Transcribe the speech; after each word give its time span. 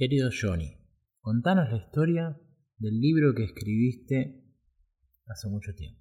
Querido 0.00 0.30
Johnny, 0.30 0.76
contanos 1.20 1.72
la 1.72 1.78
historia 1.78 2.40
del 2.76 3.00
libro 3.00 3.34
que 3.34 3.42
escribiste 3.42 4.44
hace 5.26 5.48
mucho 5.48 5.74
tiempo. 5.74 6.00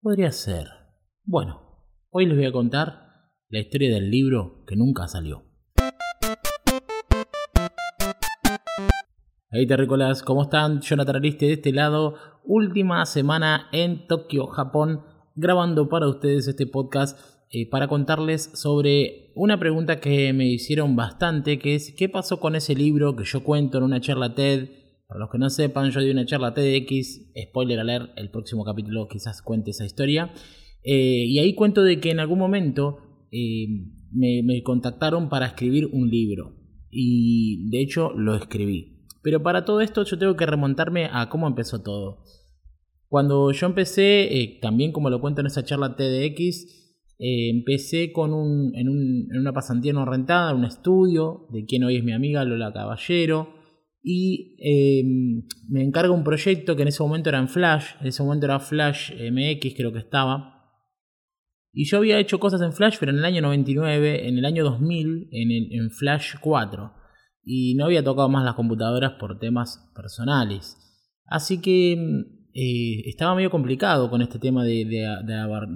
Podría 0.00 0.30
ser. 0.30 0.68
Bueno, 1.24 1.88
hoy 2.10 2.26
les 2.26 2.36
voy 2.36 2.46
a 2.46 2.52
contar 2.52 3.32
la 3.48 3.58
historia 3.58 3.92
del 3.92 4.12
libro 4.12 4.62
que 4.64 4.76
nunca 4.76 5.08
salió. 5.08 5.42
Hey 9.50 9.66
terrícolas, 9.66 10.22
¿cómo 10.22 10.44
están? 10.44 10.82
Jonathan 10.82 11.16
Ariste 11.16 11.46
de 11.46 11.54
este 11.54 11.72
lado. 11.72 12.14
Última 12.44 13.04
semana 13.06 13.66
en 13.72 14.06
Tokio, 14.06 14.46
Japón, 14.46 15.02
grabando 15.34 15.88
para 15.88 16.06
ustedes 16.06 16.46
este 16.46 16.68
podcast 16.68 17.33
eh, 17.56 17.68
para 17.70 17.86
contarles 17.86 18.50
sobre 18.54 19.30
una 19.36 19.60
pregunta 19.60 20.00
que 20.00 20.32
me 20.32 20.44
hicieron 20.48 20.96
bastante, 20.96 21.60
que 21.60 21.76
es 21.76 21.94
¿qué 21.96 22.08
pasó 22.08 22.40
con 22.40 22.56
ese 22.56 22.74
libro 22.74 23.14
que 23.14 23.22
yo 23.22 23.44
cuento 23.44 23.78
en 23.78 23.84
una 23.84 24.00
charla 24.00 24.34
TED? 24.34 24.70
Para 25.06 25.20
los 25.20 25.30
que 25.30 25.38
no 25.38 25.48
sepan, 25.48 25.92
yo 25.92 26.00
di 26.00 26.10
una 26.10 26.26
charla 26.26 26.52
TEDx, 26.52 27.30
spoiler 27.50 27.78
a 27.78 27.84
leer, 27.84 28.10
el 28.16 28.30
próximo 28.30 28.64
capítulo 28.64 29.06
quizás 29.06 29.40
cuente 29.40 29.70
esa 29.70 29.84
historia. 29.84 30.34
Eh, 30.82 31.26
y 31.28 31.38
ahí 31.38 31.54
cuento 31.54 31.84
de 31.84 32.00
que 32.00 32.10
en 32.10 32.18
algún 32.18 32.40
momento 32.40 32.98
eh, 33.30 33.68
me, 34.10 34.42
me 34.42 34.60
contactaron 34.64 35.28
para 35.28 35.46
escribir 35.46 35.86
un 35.92 36.10
libro. 36.10 36.56
Y 36.90 37.70
de 37.70 37.82
hecho 37.82 38.10
lo 38.16 38.34
escribí. 38.34 39.06
Pero 39.22 39.44
para 39.44 39.64
todo 39.64 39.80
esto 39.80 40.02
yo 40.02 40.18
tengo 40.18 40.34
que 40.34 40.46
remontarme 40.46 41.08
a 41.12 41.28
cómo 41.28 41.46
empezó 41.46 41.82
todo. 41.82 42.24
Cuando 43.06 43.52
yo 43.52 43.68
empecé, 43.68 44.58
también 44.60 44.90
como 44.90 45.08
lo 45.08 45.20
cuento 45.20 45.40
en 45.40 45.46
esa 45.46 45.62
charla 45.62 45.94
TEDx, 45.94 46.82
eh, 47.18 47.50
empecé 47.50 48.12
con 48.12 48.32
un, 48.32 48.72
en, 48.74 48.88
una 49.38 49.52
pasantía 49.52 49.92
no 49.92 50.04
rentada, 50.04 50.54
un 50.54 50.64
estudio 50.64 51.46
de 51.50 51.64
quien 51.64 51.84
hoy 51.84 51.96
es 51.96 52.04
mi 52.04 52.12
amiga 52.12 52.44
Lola 52.44 52.72
Caballero. 52.72 53.54
Y 54.02 54.56
em, 54.58 55.46
me 55.68 55.82
encarga 55.82 56.12
un 56.12 56.24
proyecto 56.24 56.76
que 56.76 56.82
en 56.82 56.88
ese 56.88 57.02
momento 57.02 57.30
era 57.30 57.38
en 57.38 57.48
Flash, 57.48 57.94
en 58.00 58.08
ese 58.08 58.22
momento 58.22 58.46
era 58.46 58.60
Flash 58.60 59.12
MX, 59.12 59.74
creo 59.74 59.92
que 59.92 60.00
estaba. 60.00 60.54
Y 61.72 61.86
yo 61.86 61.98
había 61.98 62.18
hecho 62.18 62.38
cosas 62.38 62.60
en 62.60 62.72
Flash, 62.72 62.96
pero 63.00 63.12
en 63.12 63.18
el 63.18 63.24
año 63.24 63.40
99, 63.42 64.28
en 64.28 64.38
el 64.38 64.44
año 64.44 64.62
2000, 64.62 65.28
en, 65.30 65.72
en 65.72 65.90
Flash 65.90 66.34
4. 66.40 66.92
Y 67.44 67.74
no 67.76 67.86
había 67.86 68.04
tocado 68.04 68.28
más 68.28 68.44
las 68.44 68.54
computadoras 68.54 69.12
por 69.12 69.38
temas 69.38 69.90
personales. 69.94 70.76
Así 71.26 71.60
que 71.60 71.92
em, 71.92 72.43
eh, 72.54 73.02
estaba 73.06 73.34
medio 73.34 73.50
complicado 73.50 74.08
con 74.08 74.22
este 74.22 74.38
tema 74.38 74.64
de, 74.64 75.04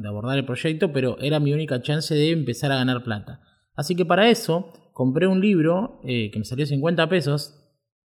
abordar 0.06 0.38
el 0.38 0.44
proyecto, 0.44 0.92
pero 0.92 1.18
era 1.18 1.40
mi 1.40 1.52
única 1.52 1.82
chance 1.82 2.14
de 2.14 2.30
empezar 2.30 2.70
a 2.70 2.76
ganar 2.76 3.02
plata. 3.02 3.40
Así 3.74 3.96
que 3.96 4.06
para 4.06 4.30
eso 4.30 4.72
compré 4.92 5.26
un 5.26 5.40
libro 5.40 6.00
eh, 6.04 6.30
que 6.30 6.38
me 6.38 6.44
salió 6.44 6.66
50 6.66 7.08
pesos 7.08 7.54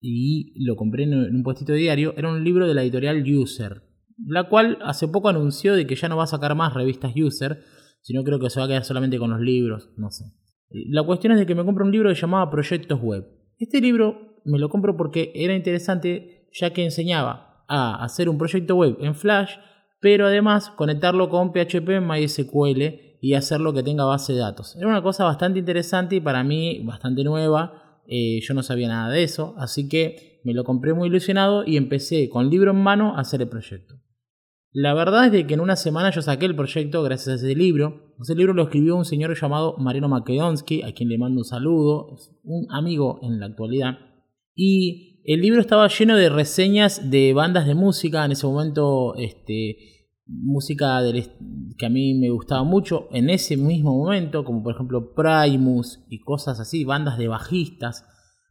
y 0.01 0.53
lo 0.65 0.75
compré 0.75 1.03
en 1.03 1.13
un 1.13 1.43
puestito 1.43 1.71
de 1.71 1.79
diario. 1.79 2.13
Era 2.17 2.29
un 2.29 2.43
libro 2.43 2.67
de 2.67 2.73
la 2.73 2.83
editorial 2.83 3.23
User, 3.23 3.83
la 4.25 4.49
cual 4.49 4.77
hace 4.81 5.07
poco 5.07 5.29
anunció 5.29 5.73
de 5.73 5.87
que 5.87 5.95
ya 5.95 6.09
no 6.09 6.17
va 6.17 6.25
a 6.25 6.27
sacar 6.27 6.53
más 6.53 6.73
revistas 6.73 7.13
User, 7.15 7.63
sino 8.01 8.23
creo 8.23 8.39
que 8.39 8.49
se 8.49 8.59
va 8.59 8.65
a 8.65 8.69
quedar 8.69 8.83
solamente 8.83 9.17
con 9.17 9.29
los 9.29 9.39
libros, 9.39 9.91
no 9.95 10.11
sé. 10.11 10.25
La 10.69 11.03
cuestión 11.03 11.31
es 11.31 11.39
de 11.39 11.45
que 11.45 11.55
me 11.55 11.63
compré 11.63 11.85
un 11.85 11.91
libro 11.91 12.09
que 12.09 12.19
llamaba 12.19 12.51
Proyectos 12.51 12.99
Web. 13.01 13.27
Este 13.59 13.79
libro 13.79 14.41
me 14.43 14.59
lo 14.59 14.67
compro 14.67 14.97
porque 14.97 15.31
era 15.35 15.55
interesante 15.55 16.49
ya 16.51 16.73
que 16.73 16.83
enseñaba 16.83 17.46
a 17.67 18.03
hacer 18.03 18.29
un 18.29 18.37
proyecto 18.37 18.75
web 18.75 18.97
en 19.01 19.15
Flash, 19.15 19.55
pero 19.99 20.27
además 20.27 20.69
conectarlo 20.69 21.29
con 21.29 21.51
PHP, 21.51 22.01
MySQL 22.01 23.17
y 23.21 23.33
hacerlo 23.33 23.73
que 23.73 23.83
tenga 23.83 24.05
base 24.05 24.33
de 24.33 24.39
datos. 24.39 24.75
Era 24.75 24.87
una 24.87 25.01
cosa 25.01 25.23
bastante 25.23 25.59
interesante 25.59 26.15
y 26.15 26.21
para 26.21 26.43
mí 26.43 26.83
bastante 26.83 27.23
nueva. 27.23 28.01
Eh, 28.07 28.39
yo 28.41 28.53
no 28.53 28.63
sabía 28.63 28.87
nada 28.87 29.09
de 29.09 29.23
eso, 29.23 29.55
así 29.57 29.89
que 29.89 30.41
me 30.43 30.53
lo 30.53 30.63
compré 30.63 30.93
muy 30.93 31.09
ilusionado 31.09 31.63
y 31.65 31.75
empecé 31.77 32.29
con 32.29 32.49
libro 32.49 32.71
en 32.71 32.77
mano 32.77 33.17
a 33.17 33.21
hacer 33.21 33.41
el 33.41 33.49
proyecto. 33.49 33.95
La 34.71 34.93
verdad 34.93 35.25
es 35.25 35.31
de 35.31 35.47
que 35.47 35.55
en 35.55 35.59
una 35.59 35.75
semana 35.75 36.11
yo 36.11 36.21
saqué 36.21 36.45
el 36.45 36.55
proyecto 36.55 37.01
gracias 37.01 37.27
a 37.27 37.35
ese 37.35 37.55
libro. 37.55 38.13
Ese 38.21 38.35
libro 38.35 38.53
lo 38.53 38.63
escribió 38.63 38.95
un 38.95 39.05
señor 39.05 39.35
llamado 39.35 39.75
Mariano 39.77 40.07
Makedonsky, 40.07 40.83
a 40.83 40.93
quien 40.93 41.09
le 41.09 41.17
mando 41.17 41.39
un 41.39 41.45
saludo, 41.45 42.15
un 42.43 42.67
amigo 42.69 43.19
en 43.23 43.39
la 43.39 43.47
actualidad. 43.47 43.97
Y 44.55 45.16
el 45.27 45.41
libro 45.41 45.59
estaba 45.59 45.89
lleno 45.89 46.15
de 46.15 46.29
reseñas 46.29 47.09
de 47.11 47.33
bandas 47.33 47.67
de 47.67 47.75
música, 47.75 48.23
en 48.23 48.31
ese 48.31 48.47
momento 48.47 49.13
este, 49.15 49.75
música 50.25 51.01
que 51.77 51.85
a 51.85 51.89
mí 51.89 52.13
me 52.13 52.29
gustaba 52.29 52.63
mucho, 52.63 53.09
en 53.11 53.29
ese 53.29 53.57
mismo 53.57 53.93
momento, 53.93 54.45
como 54.45 54.63
por 54.63 54.73
ejemplo 54.73 55.13
Primus 55.13 55.99
y 56.09 56.19
cosas 56.21 56.61
así, 56.61 56.85
bandas 56.85 57.17
de 57.17 57.27
bajistas. 57.27 58.05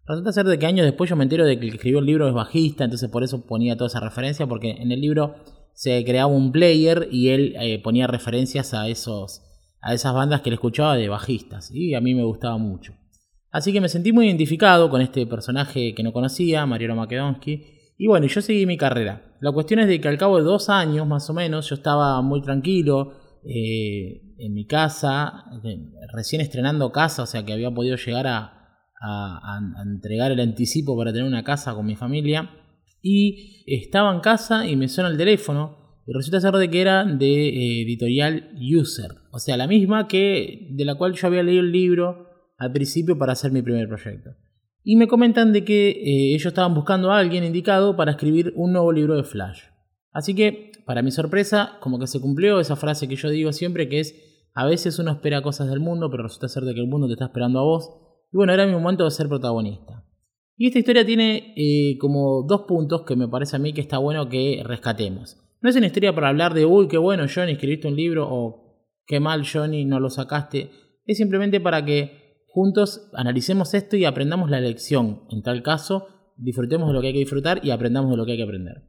Resulta 0.05 0.33
ser 0.33 0.45
de 0.45 0.59
que 0.59 0.67
años 0.67 0.85
después 0.85 1.09
yo 1.09 1.17
me 1.17 1.25
entero 1.25 1.47
de 1.47 1.59
que 1.59 1.65
el 1.65 1.71
que 1.71 1.77
escribió 1.77 2.01
el 2.01 2.07
libro 2.07 2.29
es 2.29 2.35
bajista, 2.35 2.85
entonces 2.85 3.09
por 3.09 3.25
eso 3.25 3.47
ponía 3.47 3.79
toda 3.79 3.89
esa 3.89 4.01
referencia, 4.01 4.47
porque 4.47 4.73
en 4.73 4.93
el 4.93 5.01
libro 5.01 5.37
se 5.73 6.05
creaba 6.05 6.27
un 6.27 6.53
player 6.53 7.09
y 7.11 7.29
él 7.31 7.57
eh, 7.59 7.81
ponía 7.83 8.07
referencias 8.07 8.75
a, 8.75 8.87
esos, 8.89 9.41
a 9.81 9.95
esas 9.95 10.13
bandas 10.13 10.43
que 10.43 10.51
él 10.51 10.55
escuchaba 10.55 10.95
de 10.97 11.09
bajistas, 11.09 11.71
y 11.73 11.95
a 11.95 12.03
mí 12.03 12.15
me 12.15 12.25
gustaba 12.25 12.59
mucho. 12.59 12.93
Así 13.57 13.73
que 13.73 13.81
me 13.81 13.89
sentí 13.89 14.13
muy 14.13 14.27
identificado 14.27 14.91
con 14.91 15.01
este 15.01 15.27
personaje 15.27 15.95
que 15.95 16.03
no 16.03 16.13
conocía, 16.13 16.67
Mariano 16.67 16.95
Makedonsky. 16.95 17.65
Y 17.97 18.07
bueno, 18.07 18.27
yo 18.27 18.43
seguí 18.43 18.67
mi 18.67 18.77
carrera. 18.77 19.35
La 19.41 19.51
cuestión 19.51 19.81
es 19.81 19.89
de 19.89 19.99
que 19.99 20.09
al 20.09 20.19
cabo 20.19 20.37
de 20.37 20.43
dos 20.43 20.69
años 20.69 21.07
más 21.07 21.31
o 21.31 21.33
menos 21.33 21.71
yo 21.71 21.77
estaba 21.77 22.21
muy 22.21 22.43
tranquilo 22.43 23.15
eh, 23.47 24.35
en 24.37 24.53
mi 24.53 24.67
casa, 24.67 25.47
recién 26.13 26.43
estrenando 26.43 26.93
casa, 26.93 27.23
o 27.23 27.27
sea 27.27 27.47
que 27.47 27.55
había 27.55 27.71
podido 27.71 27.97
llegar 27.97 28.27
a, 28.27 28.53
entregar 29.87 30.33
el 30.33 30.41
anticipo 30.41 30.95
para 30.95 31.15
tener 31.15 31.27
una 31.27 31.43
casa 31.43 31.75
con 31.75 31.87
mi 31.87 31.97
familia. 31.97 32.51
Y 33.01 33.65
estaba 33.67 34.13
en 34.13 34.21
casa 34.21 34.67
y 34.67 34.77
me 34.77 34.89
suena 34.89 35.09
el 35.09 35.17
teléfono. 35.17 36.03
Y 36.07 36.13
resulta 36.13 36.43
ser 36.43 36.53
de 36.53 36.69
que 36.69 36.83
era 36.83 37.07
de 37.07 37.49
eh, 37.49 37.83
editorial 37.85 38.51
User, 38.61 39.13
o 39.33 39.39
sea, 39.39 39.57
la 39.57 39.67
misma 39.67 40.09
que 40.09 40.69
de 40.73 40.85
la 40.85 40.97
cual 40.97 41.15
yo 41.15 41.27
había 41.27 41.43
leído 41.43 41.63
el 41.63 41.73
libro 41.73 42.26
al 42.57 42.73
principio 42.73 43.19
para 43.19 43.33
hacer 43.33 43.53
mi 43.53 43.63
primer 43.63 43.89
proyecto. 43.89 44.31
Y 44.83 44.97
me 44.97 45.09
comentan 45.09 45.53
de 45.53 45.65
que 45.65 45.91
eh, 45.91 46.35
ellos 46.35 46.47
estaban 46.47 46.75
buscando 46.75 47.11
a 47.11 47.19
alguien 47.19 47.45
indicado 47.45 47.97
para 47.97 48.13
escribir 48.13 48.53
un 48.55 48.73
nuevo 48.73 48.93
libro 48.93 49.17
de 49.17 49.25
Flash. 49.25 49.63
Así 50.13 50.35
que, 50.35 50.73
para 50.87 51.03
mi 51.03 51.11
sorpresa, 51.11 51.79
como 51.81 51.99
que 51.99 52.07
se 52.07 52.21
cumplió 52.21 52.61
esa 52.61 52.77
frase 52.77 53.09
que 53.09 53.17
yo 53.17 53.29
digo 53.29 53.53
siempre, 53.53 53.89
que 53.89 54.01
es, 54.01 54.15
a 54.55 54.65
veces 54.65 54.99
uno 54.99 55.11
espera 55.11 55.43
cosas 55.43 55.69
del 55.69 55.81
mundo, 55.81 56.09
pero 56.11 56.23
resulta 56.23 56.49
ser 56.49 56.63
de 56.63 56.73
que 56.73 56.81
el 56.81 56.87
mundo 56.87 57.07
te 57.07 57.15
está 57.15 57.27
esperando 57.27 57.59
a 57.59 57.65
vos. 57.65 57.91
Y 58.33 58.37
bueno, 58.37 58.53
era 58.53 58.67
mi 58.67 58.73
momento 58.73 59.05
de 59.05 59.11
ser 59.11 59.29
protagonista. 59.29 60.05
Y 60.57 60.69
esta 60.69 60.79
historia 60.79 61.05
tiene 61.05 61.53
eh, 61.57 61.99
como 61.99 62.45
dos 62.49 62.63
puntos 62.63 63.03
que 63.03 63.17
me 63.17 63.29
parece 63.29 63.57
a 63.57 63.59
mí 63.59 63.73
que 63.73 63.83
está 63.83 63.99
bueno 63.99 64.29
que 64.29 64.63
rescatemos. 64.65 65.37
No 65.61 65.69
es 65.69 65.77
una 65.77 65.87
historia 65.87 66.15
para 66.15 66.29
hablar 66.29 66.55
de, 66.55 66.65
uy, 66.65 66.89
qué 66.89 66.97
bueno, 66.97 67.25
Johnny, 67.33 67.53
escribiste 67.53 67.89
un 67.89 67.97
libro, 67.97 68.27
o 68.31 68.87
qué 69.07 69.21
mal, 69.21 69.43
Johnny, 69.45 69.85
no 69.85 70.01
lo 70.01 70.11
sacaste. 70.11 70.71
Es 71.05 71.19
simplemente 71.19 71.61
para 71.61 71.85
que 71.85 72.26
juntos 72.57 73.11
analicemos 73.13 73.75
esto 73.75 73.99
y 73.99 74.07
aprendamos 74.07 74.49
la 74.49 74.63
lección. 74.63 75.25
En 75.29 75.43
tal 75.43 75.63
caso, 75.63 76.07
disfrutemos 76.39 76.89
de 76.89 76.95
lo 76.95 77.03
que 77.03 77.09
hay 77.09 77.13
que 77.13 77.19
disfrutar 77.19 77.61
y 77.63 77.71
aprendamos 77.71 78.11
de 78.11 78.17
lo 78.17 78.25
que 78.25 78.33
hay 78.33 78.39
que 78.39 78.45
aprender. 78.45 78.83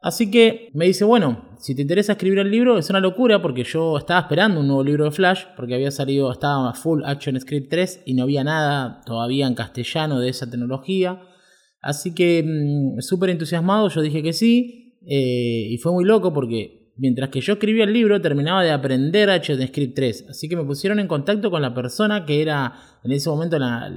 Así 0.00 0.28
que 0.28 0.70
me 0.74 0.86
dice, 0.86 1.04
bueno, 1.04 1.54
si 1.60 1.76
te 1.76 1.82
interesa 1.82 2.14
escribir 2.14 2.40
el 2.40 2.50
libro, 2.50 2.78
es 2.78 2.90
una 2.90 2.98
locura 2.98 3.40
porque 3.40 3.62
yo 3.62 3.96
estaba 3.96 4.18
esperando 4.18 4.58
un 4.58 4.66
nuevo 4.66 4.82
libro 4.82 5.04
de 5.04 5.12
Flash, 5.12 5.44
porque 5.56 5.76
había 5.76 5.92
salido, 5.92 6.32
estaba 6.32 6.74
full 6.74 7.04
Action 7.04 7.38
Script 7.38 7.70
3 7.70 8.02
y 8.06 8.14
no 8.14 8.24
había 8.24 8.42
nada 8.42 9.02
todavía 9.06 9.46
en 9.46 9.54
castellano 9.54 10.18
de 10.18 10.28
esa 10.28 10.50
tecnología. 10.50 11.22
Así 11.80 12.16
que 12.16 12.42
mm, 12.42 13.02
súper 13.02 13.30
entusiasmado, 13.30 13.88
yo 13.88 14.00
dije 14.00 14.24
que 14.24 14.32
sí, 14.32 14.98
eh, 15.06 15.68
y 15.70 15.78
fue 15.78 15.92
muy 15.92 16.04
loco 16.04 16.32
porque 16.32 16.81
mientras 16.96 17.30
que 17.30 17.40
yo 17.40 17.54
escribía 17.54 17.84
el 17.84 17.92
libro, 17.92 18.20
terminaba 18.20 18.62
de 18.62 18.70
aprender 18.70 19.28
HTML 19.28 19.94
3. 19.94 20.26
Así 20.30 20.48
que 20.48 20.56
me 20.56 20.64
pusieron 20.64 20.98
en 20.98 21.08
contacto 21.08 21.50
con 21.50 21.62
la 21.62 21.74
persona 21.74 22.24
que 22.24 22.42
era 22.42 22.74
en 23.02 23.12
ese 23.12 23.30
momento 23.30 23.58
la, 23.58 23.90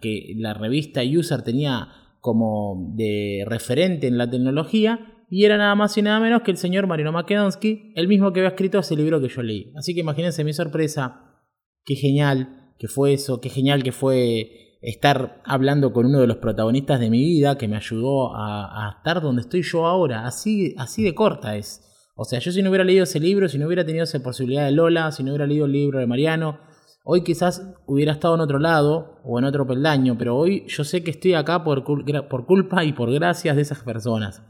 que 0.00 0.34
la 0.36 0.54
revista 0.54 1.02
User 1.02 1.42
tenía 1.42 1.88
como 2.20 2.92
de 2.96 3.44
referente 3.46 4.06
en 4.06 4.18
la 4.18 4.30
tecnología. 4.30 5.16
Y 5.32 5.44
era 5.44 5.56
nada 5.56 5.76
más 5.76 5.96
y 5.96 6.02
nada 6.02 6.18
menos 6.18 6.42
que 6.42 6.50
el 6.50 6.56
señor 6.56 6.88
Marino 6.88 7.12
Makedonsky, 7.12 7.92
el 7.94 8.08
mismo 8.08 8.32
que 8.32 8.40
había 8.40 8.50
escrito 8.50 8.80
ese 8.80 8.96
libro 8.96 9.20
que 9.20 9.28
yo 9.28 9.42
leí. 9.42 9.72
Así 9.76 9.94
que 9.94 10.00
imagínense 10.00 10.42
mi 10.42 10.52
sorpresa. 10.52 11.38
Qué 11.84 11.94
genial 11.94 12.72
que 12.78 12.88
fue 12.88 13.12
eso, 13.12 13.40
qué 13.40 13.48
genial 13.48 13.84
que 13.84 13.92
fue 13.92 14.78
estar 14.82 15.40
hablando 15.44 15.92
con 15.92 16.06
uno 16.06 16.20
de 16.20 16.26
los 16.26 16.38
protagonistas 16.38 16.98
de 16.98 17.10
mi 17.10 17.22
vida 17.22 17.58
que 17.58 17.68
me 17.68 17.76
ayudó 17.76 18.34
a, 18.34 18.88
a 18.88 18.96
estar 18.96 19.22
donde 19.22 19.42
estoy 19.42 19.62
yo 19.62 19.86
ahora. 19.86 20.26
Así, 20.26 20.74
así 20.78 21.04
de 21.04 21.14
corta 21.14 21.56
es. 21.56 21.89
O 22.22 22.24
sea, 22.24 22.38
yo 22.38 22.52
si 22.52 22.60
no 22.60 22.68
hubiera 22.68 22.84
leído 22.84 23.04
ese 23.04 23.18
libro, 23.18 23.48
si 23.48 23.56
no 23.56 23.66
hubiera 23.66 23.86
tenido 23.86 24.04
esa 24.04 24.22
posibilidad 24.22 24.66
de 24.66 24.72
Lola, 24.72 25.10
si 25.10 25.22
no 25.22 25.30
hubiera 25.30 25.46
leído 25.46 25.64
el 25.64 25.72
libro 25.72 26.00
de 26.00 26.06
Mariano, 26.06 26.60
hoy 27.02 27.24
quizás 27.24 27.66
hubiera 27.86 28.12
estado 28.12 28.34
en 28.34 28.42
otro 28.42 28.58
lado 28.58 29.22
o 29.24 29.38
en 29.38 29.46
otro 29.46 29.66
peldaño, 29.66 30.18
pero 30.18 30.36
hoy 30.36 30.66
yo 30.68 30.84
sé 30.84 31.02
que 31.02 31.12
estoy 31.12 31.32
acá 31.32 31.64
por, 31.64 31.82
por 31.82 32.44
culpa 32.44 32.84
y 32.84 32.92
por 32.92 33.10
gracias 33.10 33.56
de 33.56 33.62
esas 33.62 33.82
personas. 33.82 34.42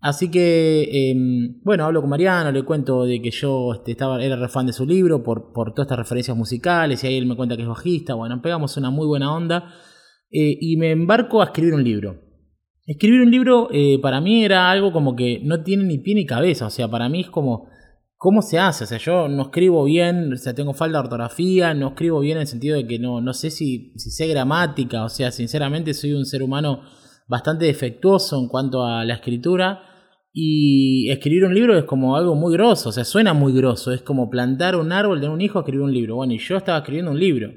Así 0.00 0.30
que, 0.30 1.10
em, 1.10 1.60
bueno, 1.64 1.86
hablo 1.86 2.02
con 2.02 2.10
Mariano, 2.10 2.52
le 2.52 2.62
cuento 2.62 3.04
de 3.04 3.20
que 3.20 3.32
yo 3.32 3.74
este, 3.74 3.90
estaba, 3.90 4.22
era 4.22 4.36
re 4.36 4.48
fan 4.48 4.66
de 4.66 4.72
su 4.72 4.86
libro 4.86 5.24
por, 5.24 5.52
por 5.52 5.74
todas 5.74 5.86
estas 5.86 5.98
referencias 5.98 6.36
musicales 6.36 7.02
y 7.02 7.08
ahí 7.08 7.18
él 7.18 7.26
me 7.26 7.34
cuenta 7.34 7.56
que 7.56 7.62
es 7.62 7.68
bajista. 7.68 8.14
Bueno, 8.14 8.40
pegamos 8.40 8.76
una 8.76 8.90
muy 8.90 9.08
buena 9.08 9.34
onda 9.34 9.74
eh, 10.30 10.56
y 10.60 10.76
me 10.76 10.92
embarco 10.92 11.42
a 11.42 11.46
escribir 11.46 11.74
un 11.74 11.82
libro. 11.82 12.21
Escribir 12.84 13.20
un 13.20 13.30
libro 13.30 13.68
eh, 13.70 13.98
para 14.02 14.20
mí 14.20 14.44
era 14.44 14.70
algo 14.70 14.92
como 14.92 15.14
que 15.14 15.40
no 15.44 15.62
tiene 15.62 15.84
ni 15.84 15.98
pie 15.98 16.16
ni 16.16 16.26
cabeza, 16.26 16.66
o 16.66 16.70
sea, 16.70 16.88
para 16.88 17.08
mí 17.08 17.20
es 17.20 17.30
como, 17.30 17.68
¿cómo 18.16 18.42
se 18.42 18.58
hace? 18.58 18.84
O 18.84 18.86
sea, 18.88 18.98
yo 18.98 19.28
no 19.28 19.42
escribo 19.42 19.84
bien, 19.84 20.32
o 20.32 20.36
sea, 20.36 20.52
tengo 20.52 20.74
falta 20.74 20.98
de 20.98 21.04
ortografía, 21.04 21.74
no 21.74 21.90
escribo 21.90 22.20
bien 22.20 22.38
en 22.38 22.42
el 22.42 22.46
sentido 22.48 22.76
de 22.76 22.86
que 22.86 22.98
no, 22.98 23.20
no 23.20 23.34
sé 23.34 23.50
si, 23.50 23.92
si 23.96 24.10
sé 24.10 24.26
gramática, 24.26 25.04
o 25.04 25.08
sea, 25.08 25.30
sinceramente 25.30 25.94
soy 25.94 26.12
un 26.12 26.24
ser 26.24 26.42
humano 26.42 26.82
bastante 27.28 27.66
defectuoso 27.66 28.38
en 28.38 28.48
cuanto 28.48 28.84
a 28.84 29.04
la 29.04 29.14
escritura. 29.14 29.88
Y 30.34 31.10
escribir 31.10 31.44
un 31.44 31.54
libro 31.54 31.76
es 31.76 31.84
como 31.84 32.16
algo 32.16 32.34
muy 32.34 32.54
grosso, 32.54 32.88
o 32.88 32.92
sea, 32.92 33.04
suena 33.04 33.34
muy 33.34 33.52
grosso, 33.52 33.92
es 33.92 34.02
como 34.02 34.30
plantar 34.30 34.76
un 34.76 34.90
árbol, 34.90 35.20
de 35.20 35.28
un 35.28 35.40
hijo, 35.40 35.58
escribir 35.58 35.82
un 35.82 35.92
libro. 35.92 36.16
Bueno, 36.16 36.32
y 36.32 36.38
yo 36.38 36.56
estaba 36.56 36.78
escribiendo 36.78 37.10
un 37.10 37.20
libro. 37.20 37.52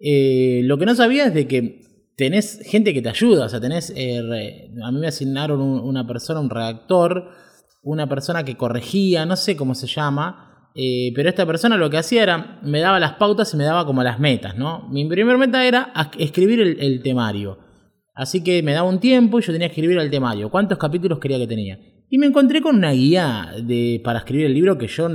Eh, 0.00 0.62
lo 0.64 0.78
que 0.78 0.86
no 0.86 0.94
sabía 0.94 1.26
es 1.26 1.34
de 1.34 1.46
que 1.46 1.89
tenés 2.20 2.60
gente 2.66 2.92
que 2.92 3.00
te 3.00 3.08
ayuda, 3.08 3.46
o 3.46 3.48
sea, 3.48 3.60
tenés, 3.60 3.94
eh, 3.96 4.68
a 4.84 4.92
mí 4.92 5.00
me 5.00 5.06
asignaron 5.06 5.58
una 5.58 6.06
persona, 6.06 6.38
un 6.38 6.50
redactor, 6.50 7.30
una 7.82 8.10
persona 8.10 8.44
que 8.44 8.58
corregía, 8.58 9.24
no 9.24 9.36
sé 9.36 9.56
cómo 9.56 9.74
se 9.74 9.86
llama, 9.86 10.68
eh, 10.74 11.12
pero 11.16 11.30
esta 11.30 11.46
persona 11.46 11.78
lo 11.78 11.88
que 11.88 11.96
hacía 11.96 12.22
era, 12.22 12.60
me 12.62 12.80
daba 12.80 13.00
las 13.00 13.14
pautas 13.14 13.54
y 13.54 13.56
me 13.56 13.64
daba 13.64 13.86
como 13.86 14.02
las 14.02 14.20
metas, 14.20 14.54
¿no? 14.54 14.86
Mi 14.90 15.08
primera 15.08 15.38
meta 15.38 15.64
era 15.64 15.94
escribir 16.18 16.60
el 16.60 17.02
temario. 17.02 17.56
Así 18.14 18.44
que 18.44 18.62
me 18.62 18.74
daba 18.74 18.86
un 18.86 19.00
tiempo 19.00 19.38
y 19.38 19.42
yo 19.42 19.50
tenía 19.50 19.68
que 19.68 19.80
escribir 19.80 19.96
el 19.96 20.10
temario. 20.10 20.50
¿Cuántos 20.50 20.76
capítulos 20.76 21.20
quería 21.20 21.38
que 21.38 21.46
tenía? 21.46 21.78
Y 22.10 22.18
me 22.18 22.26
encontré 22.26 22.60
con 22.60 22.76
una 22.76 22.90
guía 22.90 23.50
de, 23.64 23.98
para 24.04 24.18
escribir 24.18 24.44
el 24.44 24.52
libro 24.52 24.76
que 24.76 24.88
yo 24.88 25.08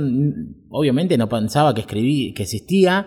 obviamente 0.70 1.16
no 1.16 1.28
pensaba 1.28 1.72
que, 1.72 1.82
escribí, 1.82 2.34
que 2.34 2.42
existía. 2.42 3.06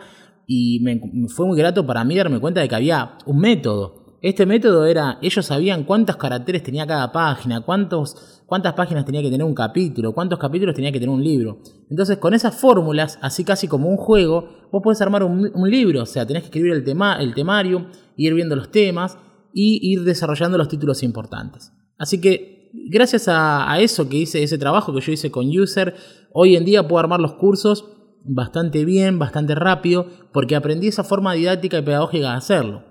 Y 0.51 0.79
me, 0.79 0.99
fue 1.27 1.45
muy 1.45 1.55
grato 1.59 1.85
para 1.85 2.03
mí 2.03 2.17
darme 2.17 2.39
cuenta 2.39 2.59
de 2.59 2.67
que 2.67 2.73
había 2.73 3.19
un 3.27 3.37
método. 3.37 4.17
Este 4.23 4.47
método 4.47 4.87
era, 4.87 5.19
ellos 5.21 5.45
sabían 5.45 5.83
cuántos 5.83 6.15
caracteres 6.15 6.63
tenía 6.63 6.87
cada 6.87 7.11
página, 7.11 7.61
cuántos, 7.61 8.41
cuántas 8.47 8.73
páginas 8.73 9.05
tenía 9.05 9.21
que 9.21 9.29
tener 9.29 9.45
un 9.45 9.53
capítulo, 9.53 10.11
cuántos 10.11 10.39
capítulos 10.39 10.73
tenía 10.73 10.91
que 10.91 10.99
tener 10.99 11.13
un 11.13 11.23
libro. 11.23 11.59
Entonces 11.91 12.17
con 12.17 12.33
esas 12.33 12.59
fórmulas, 12.59 13.19
así 13.21 13.43
casi 13.43 13.67
como 13.67 13.89
un 13.89 13.97
juego, 13.97 14.49
vos 14.71 14.81
podés 14.81 14.99
armar 15.01 15.21
un, 15.21 15.69
libro. 15.69 16.01
O 16.01 16.07
sea, 16.07 16.25
tenés 16.25 16.41
que 16.41 16.47
escribir 16.47 16.73
el, 16.73 16.83
tema, 16.83 17.21
el 17.21 17.35
temario, 17.35 17.85
ir 18.17 18.33
viendo 18.33 18.55
los 18.55 18.71
temas 18.71 19.19
y 19.53 19.79
ir 19.93 20.03
desarrollando 20.03 20.57
los 20.57 20.67
títulos 20.67 21.03
importantes. 21.03 21.71
Así 21.99 22.19
que 22.19 22.71
gracias 22.89 23.27
a, 23.27 23.79
eso 23.79 24.09
que 24.09 24.17
hice, 24.17 24.41
ese 24.41 24.57
trabajo 24.57 24.95
que 24.95 25.01
yo 25.01 25.11
hice 25.11 25.29
con 25.29 25.47
User, 25.47 25.93
hoy 26.33 26.55
en 26.55 26.65
día 26.65 26.87
puedo 26.87 27.01
armar 27.01 27.19
los 27.19 27.33
cursos 27.33 27.85
bastante 28.24 28.86
bien, 28.86 29.19
bastante 29.19 29.56
rápido, 29.56 30.07
porque 30.31 30.56
aprendí 30.56 30.88
esa 30.88 31.04
forma 31.04 31.33
didáctica 31.33 31.77
y 31.77 31.81
pedagógica 31.81 32.31
de 32.31 32.38
hacerlo. 32.38 32.83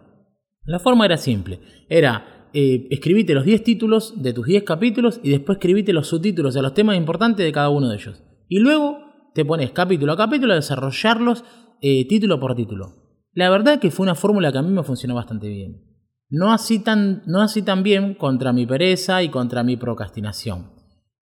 La 0.65 0.79
forma 0.79 1.07
era 1.07 1.17
simple, 1.17 1.61
era 1.89 2.49
eh, 2.53 2.89
escribite 2.91 3.35
los 3.35 3.45
10 3.45 3.63
títulos 3.63 4.23
de 4.23 4.33
tus 4.33 4.47
10 4.47 4.65
capítulos 4.65 5.21
y 5.23 5.31
después 5.31 5.57
escribite 5.57 5.93
los 5.93 6.09
subtítulos 6.09 6.55
de 6.55 6.63
los 6.63 6.75
temas 6.75 6.97
importantes 6.97 7.45
de 7.45 7.53
cada 7.53 7.69
uno 7.69 7.89
de 7.89 7.97
ellos. 7.97 8.23
Y 8.49 8.59
luego 8.59 8.99
te 9.35 9.45
pones 9.45 9.71
capítulo 9.71 10.13
a 10.13 10.17
capítulo 10.17 10.53
a 10.53 10.57
desarrollarlos 10.57 11.45
eh, 11.81 12.07
título 12.09 12.41
por 12.41 12.55
título. 12.55 12.95
La 13.33 13.51
verdad 13.51 13.79
que 13.79 13.91
fue 13.91 14.05
una 14.05 14.15
fórmula 14.15 14.51
que 14.51 14.59
a 14.59 14.63
mí 14.63 14.71
me 14.71 14.83
funcionó 14.83 15.15
bastante 15.15 15.49
bien. 15.49 15.85
No 16.31 16.53
así, 16.53 16.79
tan, 16.79 17.23
no 17.27 17.41
así 17.41 17.63
tan 17.63 17.83
bien 17.83 18.15
contra 18.15 18.53
mi 18.53 18.67
pereza 18.67 19.23
y 19.23 19.31
contra 19.31 19.63
mi 19.63 19.77
procrastinación. 19.77 20.73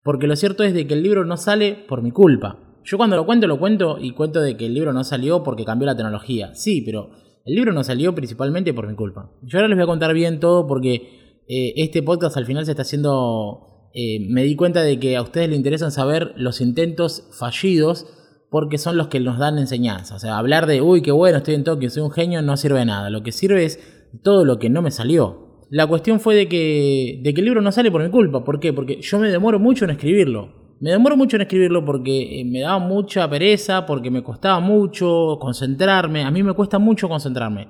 Porque 0.04 0.28
lo 0.28 0.36
cierto 0.36 0.64
es 0.64 0.74
de 0.74 0.88
que 0.88 0.96
el 0.96 1.04
libro 1.04 1.24
no 1.26 1.38
sale 1.38 1.86
por 1.88 2.02
mi 2.02 2.12
culpa. 2.12 2.69
Yo 2.84 2.98
cuando 2.98 3.16
lo 3.16 3.26
cuento, 3.26 3.48
lo 3.48 3.60
cuento 3.60 3.98
y 4.00 4.12
cuento 4.12 4.42
de 4.42 4.58
que 4.58 4.66
el 4.66 4.74
libro 4.74 4.94
no 4.94 5.04
salió 5.04 5.44
porque 5.44 5.66
cambió 5.66 5.86
la 5.86 5.96
tecnología. 5.96 6.54
Sí, 6.56 6.82
pero 6.82 7.12
el 7.46 7.56
libro 7.56 7.74
no 7.74 7.84
salió 7.84 8.14
principalmente 8.16 8.74
por 8.74 8.88
mi 8.88 8.96
culpa. 8.96 9.32
Yo 9.44 9.58
ahora 9.58 9.68
les 9.68 9.78
voy 9.78 9.84
a 9.84 9.88
contar 9.88 10.14
bien 10.14 10.40
todo 10.40 10.68
porque 10.68 11.44
eh, 11.48 11.74
este 11.78 12.04
podcast 12.04 12.38
al 12.38 12.46
final 12.46 12.66
se 12.66 12.72
está 12.72 12.84
haciendo... 12.84 13.90
Eh, 13.94 14.20
me 14.30 14.44
di 14.44 14.56
cuenta 14.56 14.84
de 14.84 15.00
que 15.00 15.18
a 15.18 15.22
ustedes 15.22 15.50
les 15.50 15.58
interesan 15.58 15.92
saber 15.92 16.34
los 16.36 16.62
intentos 16.62 17.28
fallidos 17.32 18.06
porque 18.52 18.78
son 18.78 18.98
los 18.98 19.08
que 19.08 19.20
nos 19.20 19.40
dan 19.40 19.58
enseñanza. 19.58 20.16
O 20.16 20.20
sea, 20.20 20.38
hablar 20.38 20.68
de, 20.68 20.82
uy, 20.82 21.02
qué 21.02 21.12
bueno, 21.12 21.40
estoy 21.40 21.56
en 21.56 21.64
Tokio, 21.64 21.90
soy 21.90 22.04
un 22.04 22.12
genio, 22.12 22.42
no 22.42 22.58
sirve 22.58 22.80
de 22.80 22.86
nada. 22.86 23.10
Lo 23.10 23.24
que 23.24 23.32
sirve 23.32 23.66
es 23.66 23.80
todo 24.24 24.46
lo 24.46 24.60
que 24.60 24.70
no 24.70 24.82
me 24.82 24.92
salió. 24.92 25.66
La 25.70 25.86
cuestión 25.86 26.20
fue 26.20 26.36
de 26.36 26.48
que, 26.48 27.20
de 27.24 27.34
que 27.34 27.42
el 27.42 27.46
libro 27.46 27.62
no 27.62 27.72
sale 27.72 27.92
por 27.92 28.04
mi 28.04 28.10
culpa. 28.10 28.44
¿Por 28.44 28.60
qué? 28.60 28.74
Porque 28.74 29.02
yo 29.02 29.20
me 29.20 29.30
demoro 29.30 29.60
mucho 29.60 29.86
en 29.86 29.92
escribirlo. 29.92 30.69
Me 30.80 30.92
demoro 30.92 31.18
mucho 31.18 31.36
en 31.36 31.42
escribirlo 31.42 31.84
porque 31.84 32.42
eh, 32.42 32.46
me 32.46 32.62
daba 32.62 32.80
mucha 32.80 33.30
pereza, 33.30 33.86
porque 33.86 34.10
me 34.10 34.24
costaba 34.24 34.60
mucho 34.60 35.38
concentrarme. 35.40 36.24
A 36.24 36.32
mí 36.32 36.44
me 36.44 36.54
cuesta 36.54 36.80
mucho 36.80 37.10
concentrarme. 37.10 37.68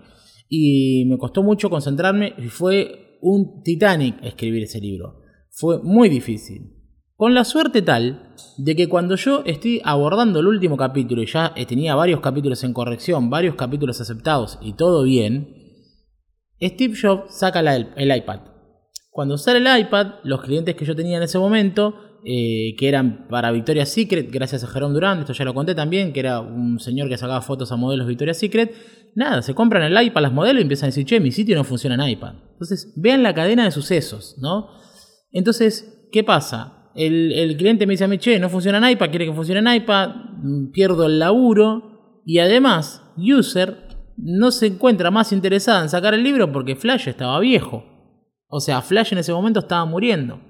Y 0.47 1.05
me 1.05 1.17
costó 1.17 1.43
mucho 1.43 1.69
concentrarme 1.69 2.33
y 2.37 2.47
fue 2.49 3.17
un 3.21 3.61
Titanic 3.63 4.23
escribir 4.23 4.63
ese 4.63 4.79
libro. 4.79 5.21
Fue 5.51 5.81
muy 5.81 6.09
difícil. 6.09 6.79
Con 7.15 7.33
la 7.33 7.43
suerte 7.43 7.81
tal 7.81 8.33
de 8.57 8.75
que 8.77 8.87
cuando 8.87 9.15
yo 9.15 9.43
estoy 9.45 9.81
abordando 9.83 10.39
el 10.39 10.47
último 10.47 10.77
capítulo 10.77 11.21
y 11.21 11.25
ya 11.25 11.53
tenía 11.67 11.93
varios 11.93 12.21
capítulos 12.21 12.63
en 12.63 12.71
corrección, 12.71 13.29
varios 13.29 13.55
capítulos 13.55 13.99
aceptados 13.99 14.57
y 14.61 14.73
todo 14.73 15.03
bien, 15.03 15.53
Steve 16.61 16.95
Jobs 16.95 17.37
saca 17.37 17.59
el, 17.59 18.15
iPad. 18.15 18.39
Cuando 19.11 19.37
sale 19.37 19.59
el 19.59 19.81
iPad, 19.81 20.13
los 20.23 20.41
clientes 20.41 20.75
que 20.75 20.85
yo 20.85 20.95
tenía 20.95 21.17
en 21.17 21.23
ese 21.23 21.39
momento, 21.39 21.93
eh, 22.25 22.75
que 22.77 22.87
eran 22.87 23.27
para 23.29 23.51
Victoria's 23.51 23.89
Secret, 23.89 24.29
gracias 24.31 24.63
a 24.63 24.67
Jerome 24.67 24.93
Durán, 24.93 25.19
esto 25.19 25.33
ya 25.33 25.45
lo 25.45 25.53
conté 25.53 25.75
también, 25.75 26.13
que 26.13 26.19
era 26.19 26.39
un 26.39 26.79
señor 26.79 27.09
que 27.09 27.17
sacaba 27.17 27.41
fotos 27.41 27.71
a 27.71 27.75
modelos 27.75 28.07
Victoria's 28.07 28.37
Secret, 28.37 28.73
nada, 29.15 29.41
se 29.41 29.53
compran 29.53 29.83
el 29.83 30.03
iPad 30.03 30.21
las 30.21 30.33
modelos 30.33 30.59
y 30.59 30.63
empiezan 30.63 30.87
a 30.87 30.89
decir, 30.89 31.05
che, 31.05 31.19
mi 31.19 31.31
sitio 31.31 31.55
no 31.55 31.63
funciona 31.63 31.95
en 31.95 32.11
iPad. 32.11 32.33
Entonces, 32.51 32.93
vean 32.95 33.23
la 33.23 33.33
cadena 33.33 33.65
de 33.65 33.71
sucesos, 33.71 34.35
¿no? 34.39 34.69
Entonces, 35.31 36.07
¿qué 36.11 36.23
pasa? 36.23 36.91
El, 36.95 37.31
el 37.31 37.55
cliente 37.55 37.85
me 37.85 37.93
dice 37.93 38.03
a 38.03 38.07
mí, 38.07 38.17
che, 38.17 38.39
no 38.39 38.49
funciona 38.49 38.77
en 38.77 38.91
iPad, 38.91 39.09
quiere 39.09 39.25
que 39.25 39.33
funcione 39.33 39.59
en 39.59 39.81
iPad, 39.81 40.09
mm, 40.43 40.71
pierdo 40.71 41.05
el 41.05 41.19
laburo 41.19 42.21
y 42.25 42.39
además, 42.39 43.01
user 43.17 43.89
no 44.17 44.51
se 44.51 44.67
encuentra 44.67 45.11
más 45.11 45.31
interesada 45.31 45.81
en 45.81 45.89
sacar 45.89 46.13
el 46.13 46.23
libro 46.23 46.51
porque 46.51 46.75
Flash 46.75 47.07
estaba 47.07 47.39
viejo. 47.39 47.83
O 48.47 48.59
sea, 48.59 48.81
Flash 48.81 49.13
en 49.13 49.19
ese 49.19 49.31
momento 49.31 49.59
estaba 49.59 49.85
muriendo. 49.85 50.41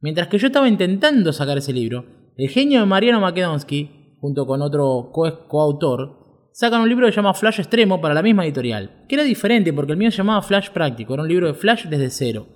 Mientras 0.00 0.28
que 0.28 0.38
yo 0.38 0.46
estaba 0.46 0.68
intentando 0.68 1.32
sacar 1.32 1.58
ese 1.58 1.72
libro, 1.72 2.06
el 2.36 2.48
genio 2.48 2.80
de 2.80 2.86
Mariano 2.86 3.20
Makedonsky, 3.20 4.16
junto 4.18 4.46
con 4.46 4.62
otro 4.62 5.10
coautor, 5.12 6.48
sacan 6.52 6.80
un 6.80 6.88
libro 6.88 7.06
que 7.06 7.12
se 7.12 7.16
llama 7.16 7.34
Flash 7.34 7.60
Extremo 7.60 8.00
para 8.00 8.14
la 8.14 8.22
misma 8.22 8.44
editorial, 8.44 9.04
que 9.08 9.16
era 9.16 9.24
diferente 9.24 9.72
porque 9.72 9.92
el 9.92 9.98
mío 9.98 10.10
se 10.10 10.18
llamaba 10.18 10.42
Flash 10.42 10.70
Práctico, 10.70 11.14
era 11.14 11.22
un 11.22 11.28
libro 11.28 11.46
de 11.48 11.54
Flash 11.54 11.86
desde 11.86 12.10
cero. 12.10 12.46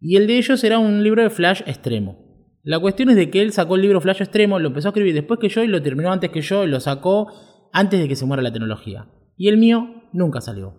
Y 0.00 0.16
el 0.16 0.26
de 0.26 0.38
ellos 0.38 0.62
era 0.64 0.78
un 0.78 1.02
libro 1.02 1.22
de 1.22 1.30
Flash 1.30 1.62
Extremo. 1.66 2.28
La 2.62 2.78
cuestión 2.78 3.10
es 3.10 3.16
de 3.16 3.30
que 3.30 3.42
él 3.42 3.52
sacó 3.52 3.76
el 3.76 3.82
libro 3.82 4.00
Flash 4.00 4.22
Extremo, 4.22 4.58
lo 4.58 4.68
empezó 4.68 4.88
a 4.88 4.90
escribir 4.90 5.14
después 5.14 5.40
que 5.40 5.48
yo 5.48 5.62
y 5.62 5.68
lo 5.68 5.82
terminó 5.82 6.10
antes 6.10 6.30
que 6.30 6.40
yo 6.40 6.64
y 6.64 6.68
lo 6.68 6.80
sacó 6.80 7.28
antes 7.72 8.00
de 8.00 8.08
que 8.08 8.16
se 8.16 8.24
muera 8.24 8.42
la 8.42 8.52
tecnología. 8.52 9.08
Y 9.36 9.48
el 9.48 9.58
mío 9.58 10.04
nunca 10.12 10.40
salió. 10.40 10.74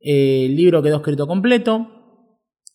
El 0.00 0.56
libro 0.56 0.82
quedó 0.82 0.96
escrito 0.96 1.26
completo. 1.26 1.88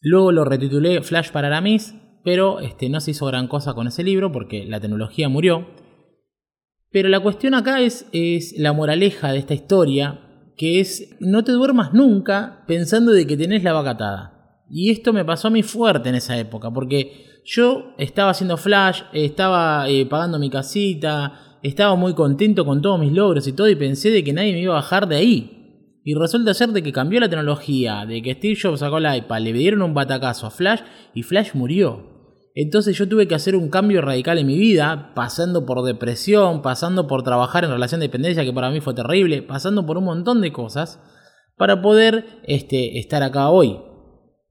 Luego 0.01 0.31
lo 0.31 0.45
retitulé 0.45 1.01
Flash 1.01 1.31
para 1.31 1.47
Aramis, 1.47 1.95
pero 2.23 2.59
este, 2.59 2.89
no 2.89 2.99
se 2.99 3.11
hizo 3.11 3.25
gran 3.25 3.47
cosa 3.47 3.73
con 3.73 3.87
ese 3.87 4.03
libro 4.03 4.31
porque 4.31 4.65
la 4.65 4.79
tecnología 4.79 5.29
murió. 5.29 5.67
Pero 6.91 7.09
la 7.09 7.21
cuestión 7.21 7.53
acá 7.53 7.79
es, 7.79 8.05
la 8.57 8.73
moraleja 8.73 9.31
de 9.31 9.39
esta 9.39 9.53
historia, 9.53 10.19
que 10.57 10.79
es 10.79 11.15
no 11.19 11.43
te 11.43 11.53
duermas 11.53 11.93
nunca 11.93 12.63
pensando 12.67 13.11
de 13.11 13.25
que 13.25 13.37
tenés 13.37 13.63
la 13.63 13.73
vacatada. 13.73 14.65
Y 14.69 14.91
esto 14.91 15.13
me 15.13 15.25
pasó 15.25 15.47
a 15.47 15.51
mí 15.51 15.63
fuerte 15.63 16.09
en 16.09 16.15
esa 16.15 16.37
época, 16.37 16.71
porque 16.71 17.41
yo 17.45 17.93
estaba 17.97 18.31
haciendo 18.31 18.57
Flash, 18.57 19.03
estaba 19.13 19.89
eh, 19.89 20.05
pagando 20.05 20.37
mi 20.37 20.49
casita, 20.49 21.59
estaba 21.63 21.95
muy 21.95 22.13
contento 22.13 22.65
con 22.65 22.81
todos 22.81 22.99
mis 22.99 23.11
logros 23.11 23.47
y 23.47 23.53
todo, 23.53 23.69
y 23.69 23.75
pensé 23.75 24.09
de 24.11 24.23
que 24.23 24.33
nadie 24.33 24.53
me 24.53 24.61
iba 24.61 24.73
a 24.73 24.81
bajar 24.81 25.07
de 25.07 25.15
ahí. 25.15 25.57
Y 26.03 26.15
resulta 26.15 26.53
ser 26.53 26.69
de 26.69 26.81
que 26.83 26.91
cambió 26.91 27.19
la 27.19 27.29
tecnología, 27.29 28.05
de 28.05 28.21
que 28.21 28.33
Steve 28.33 28.57
Jobs 28.61 28.79
sacó 28.79 28.97
el 28.97 29.15
iPad, 29.15 29.41
le 29.41 29.53
dieron 29.53 29.81
un 29.83 29.93
batacazo 29.93 30.47
a 30.47 30.51
Flash 30.51 30.81
y 31.13 31.23
Flash 31.23 31.53
murió. 31.53 32.10
Entonces 32.53 32.97
yo 32.97 33.07
tuve 33.07 33.27
que 33.27 33.35
hacer 33.35 33.55
un 33.55 33.69
cambio 33.69 34.01
radical 34.01 34.37
en 34.37 34.47
mi 34.47 34.57
vida, 34.57 35.13
pasando 35.15 35.65
por 35.65 35.83
depresión, 35.83 36.61
pasando 36.61 37.07
por 37.07 37.23
trabajar 37.23 37.63
en 37.63 37.71
relación 37.71 38.01
de 38.01 38.07
dependencia, 38.07 38.43
que 38.43 38.53
para 38.53 38.71
mí 38.71 38.81
fue 38.81 38.93
terrible, 38.93 39.41
pasando 39.41 39.85
por 39.85 39.97
un 39.97 40.03
montón 40.03 40.41
de 40.41 40.51
cosas, 40.51 40.99
para 41.57 41.81
poder 41.81 42.41
este, 42.43 42.99
estar 42.99 43.23
acá 43.23 43.49
hoy. 43.49 43.79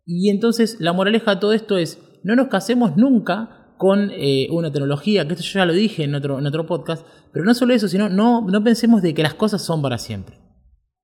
Y 0.06 0.30
entonces 0.30 0.80
la 0.80 0.92
moraleja 0.92 1.34
de 1.34 1.40
todo 1.40 1.52
esto 1.52 1.76
es, 1.76 2.02
no 2.24 2.36
nos 2.36 2.48
casemos 2.48 2.96
nunca 2.96 3.74
con 3.76 4.10
eh, 4.12 4.48
una 4.50 4.70
tecnología, 4.70 5.26
que 5.26 5.34
esto 5.34 5.44
yo 5.44 5.58
ya 5.58 5.66
lo 5.66 5.72
dije 5.72 6.04
en 6.04 6.14
otro, 6.14 6.66
podcast, 6.66 7.06
pero 7.32 7.44
no 7.44 7.54
solo 7.54 7.74
eso, 7.74 7.88
sino 7.88 8.08
no, 8.08 8.42
no 8.42 8.62
pensemos 8.62 9.02
de 9.02 9.14
que 9.14 9.22
las 9.22 9.34
cosas 9.34 9.62
son 9.62 9.82
para 9.82 9.98
siempre. 9.98 10.38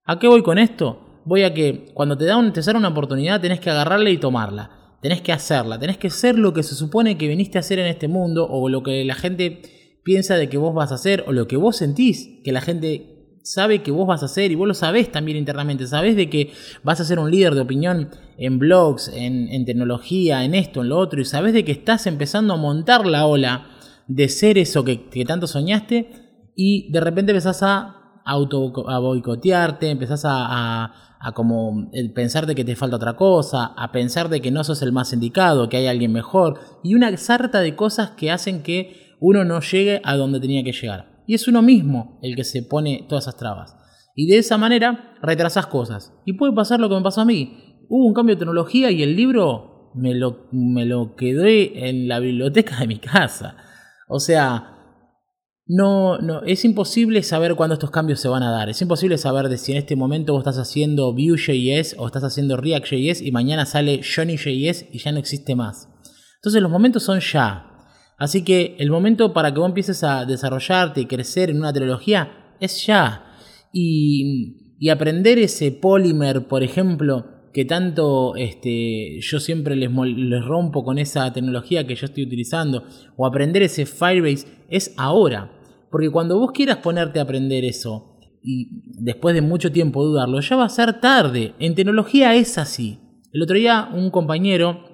¿A 0.04 0.18
qué 0.18 0.28
voy 0.28 0.42
con 0.42 0.58
esto? 0.58 1.22
Voy 1.24 1.42
a 1.42 1.54
que 1.54 1.90
cuando 1.94 2.16
te, 2.16 2.26
da 2.26 2.36
un, 2.36 2.52
te 2.52 2.62
sale 2.62 2.78
una 2.78 2.88
oportunidad 2.88 3.40
tenés 3.40 3.60
que 3.60 3.70
agarrarla 3.70 4.10
y 4.10 4.18
tomarla. 4.18 4.75
Tenés 5.00 5.20
que 5.20 5.32
hacerla, 5.32 5.78
tenés 5.78 5.98
que 5.98 6.10
ser 6.10 6.38
lo 6.38 6.52
que 6.52 6.62
se 6.62 6.74
supone 6.74 7.18
que 7.18 7.28
viniste 7.28 7.58
a 7.58 7.60
hacer 7.60 7.78
en 7.78 7.86
este 7.86 8.08
mundo 8.08 8.46
o 8.48 8.68
lo 8.68 8.82
que 8.82 9.04
la 9.04 9.14
gente 9.14 9.62
piensa 10.02 10.36
de 10.36 10.48
que 10.48 10.58
vos 10.58 10.74
vas 10.74 10.92
a 10.92 10.96
hacer 10.96 11.24
o 11.26 11.32
lo 11.32 11.48
que 11.48 11.56
vos 11.56 11.76
sentís 11.76 12.40
que 12.44 12.52
la 12.52 12.60
gente 12.60 13.16
sabe 13.46 13.80
que 13.82 13.92
vos 13.92 14.08
vas 14.08 14.22
a 14.22 14.26
hacer 14.26 14.50
y 14.50 14.56
vos 14.56 14.66
lo 14.66 14.74
sabés 14.74 15.12
también 15.12 15.38
internamente, 15.38 15.86
sabés 15.86 16.16
de 16.16 16.28
que 16.28 16.50
vas 16.82 17.00
a 17.00 17.04
ser 17.04 17.20
un 17.20 17.30
líder 17.30 17.54
de 17.54 17.60
opinión 17.60 18.10
en 18.38 18.58
blogs, 18.58 19.08
en, 19.14 19.64
tecnología, 19.64 20.44
en 20.44 20.54
esto, 20.54 20.82
en 20.82 20.88
lo 20.88 20.98
otro, 20.98 21.20
y 21.20 21.24
sabés 21.24 21.52
de 21.52 21.64
que 21.64 21.70
estás 21.70 22.08
empezando 22.08 22.54
a 22.54 22.56
montar 22.56 23.06
la 23.06 23.26
ola 23.26 23.68
de 24.08 24.28
ser 24.28 24.58
eso 24.58 24.84
que, 24.84 24.96
tanto 25.26 25.46
soñaste 25.46 26.10
y 26.56 26.90
de 26.90 27.00
repente 27.00 27.30
empezás 27.30 27.62
a 27.62 27.95
a 28.26 28.98
boicotearte, 28.98 29.90
empezás 29.90 30.24
a, 30.24 30.92
a, 31.20 31.32
como 31.32 31.90
pensar 32.14 32.46
de 32.46 32.54
que 32.54 32.64
te 32.64 32.76
falta 32.76 32.96
otra 32.96 33.16
cosa, 33.16 33.66
a 33.76 33.92
pensar 33.92 34.28
de 34.28 34.40
que 34.40 34.50
no 34.50 34.64
sos 34.64 34.82
el 34.82 34.92
más 34.92 35.12
indicado, 35.12 35.68
que 35.68 35.76
hay 35.76 35.86
alguien 35.86 36.12
mejor, 36.12 36.60
y 36.82 36.94
una 36.94 37.16
sarta 37.16 37.60
de 37.60 37.76
cosas 37.76 38.10
que 38.10 38.30
hacen 38.30 38.62
que 38.62 39.14
uno 39.20 39.44
no 39.44 39.60
llegue 39.60 40.00
a 40.04 40.16
donde 40.16 40.40
tenía 40.40 40.64
que 40.64 40.72
llegar. 40.72 41.22
Y 41.26 41.34
es 41.34 41.48
uno 41.48 41.62
mismo 41.62 42.18
el 42.22 42.36
que 42.36 42.44
se 42.44 42.62
pone 42.62 43.06
todas 43.08 43.24
esas 43.24 43.36
trabas. 43.36 43.76
Y 44.14 44.26
de 44.26 44.38
esa 44.38 44.58
manera 44.58 45.14
retrasas 45.22 45.66
cosas. 45.66 46.12
Y 46.24 46.34
puede 46.34 46.52
pasar 46.52 46.80
lo 46.80 46.88
que 46.88 46.94
me 46.94 47.02
pasó 47.02 47.20
a 47.22 47.26
mí. 47.26 47.84
Hubo 47.88 48.06
un 48.06 48.14
cambio 48.14 48.34
de 48.34 48.40
tecnología 48.40 48.90
y 48.90 49.02
el 49.02 49.16
libro 49.16 49.92
me 49.94 50.14
lo, 50.14 50.48
me 50.52 50.84
lo 50.84 51.16
quedé 51.16 51.88
en 51.88 52.08
la 52.08 52.18
biblioteca 52.20 52.78
de 52.78 52.86
mi 52.86 52.98
casa. 52.98 53.56
O 54.08 54.20
sea, 54.20 54.75
no, 55.68 56.18
no, 56.18 56.42
es 56.42 56.64
imposible 56.64 57.24
saber 57.24 57.56
cuándo 57.56 57.74
estos 57.74 57.90
cambios 57.90 58.20
se 58.20 58.28
van 58.28 58.44
a 58.44 58.52
dar. 58.52 58.68
Es 58.68 58.80
imposible 58.80 59.18
saber 59.18 59.48
de 59.48 59.58
si 59.58 59.72
en 59.72 59.78
este 59.78 59.96
momento 59.96 60.32
vos 60.32 60.40
estás 60.40 60.58
haciendo 60.58 61.12
Vue.js 61.12 61.96
o 61.98 62.06
estás 62.06 62.22
haciendo 62.22 62.56
React.js 62.56 63.20
y 63.20 63.32
mañana 63.32 63.66
sale 63.66 64.00
Johnny.js 64.02 64.86
y 64.92 64.98
ya 64.98 65.10
no 65.10 65.18
existe 65.18 65.56
más. 65.56 65.88
Entonces 66.36 66.62
los 66.62 66.70
momentos 66.70 67.02
son 67.02 67.18
ya. 67.18 67.66
Así 68.16 68.44
que 68.44 68.76
el 68.78 68.90
momento 68.90 69.32
para 69.32 69.52
que 69.52 69.58
vos 69.58 69.68
empieces 69.68 70.04
a 70.04 70.24
desarrollarte 70.24 71.00
y 71.00 71.06
crecer 71.06 71.50
en 71.50 71.58
una 71.58 71.72
tecnología 71.72 72.54
es 72.60 72.86
ya. 72.86 73.24
Y, 73.72 74.88
aprender 74.88 75.38
ese 75.38 75.72
Polymer, 75.72 76.46
por 76.46 76.62
ejemplo, 76.62 77.26
que 77.52 77.64
tanto 77.64 78.36
este, 78.36 79.18
yo 79.20 79.40
siempre 79.40 79.74
les, 79.74 79.90
les, 79.90 80.44
rompo 80.44 80.84
con 80.84 80.98
esa 80.98 81.32
tecnología 81.32 81.86
que 81.86 81.96
yo 81.96 82.06
estoy 82.06 82.24
utilizando, 82.24 82.84
o 83.16 83.26
aprender 83.26 83.62
ese 83.62 83.84
Firebase, 83.84 84.46
es 84.68 84.94
ahora. 84.96 85.55
Porque 85.90 86.10
cuando 86.10 86.38
vos 86.38 86.52
quieras 86.52 86.78
ponerte 86.78 87.18
a 87.18 87.22
aprender 87.22 87.64
eso, 87.64 88.18
y 88.42 88.68
después 89.02 89.34
de 89.34 89.42
mucho 89.42 89.72
tiempo 89.72 90.04
dudarlo, 90.04 90.40
ya 90.40 90.56
va 90.56 90.64
a 90.64 90.68
ser 90.68 91.00
tarde. 91.00 91.54
En 91.58 91.74
tecnología 91.74 92.34
es 92.34 92.58
así. 92.58 93.00
El 93.32 93.42
otro 93.42 93.56
día 93.56 93.90
un 93.92 94.10
compañero, 94.10 94.84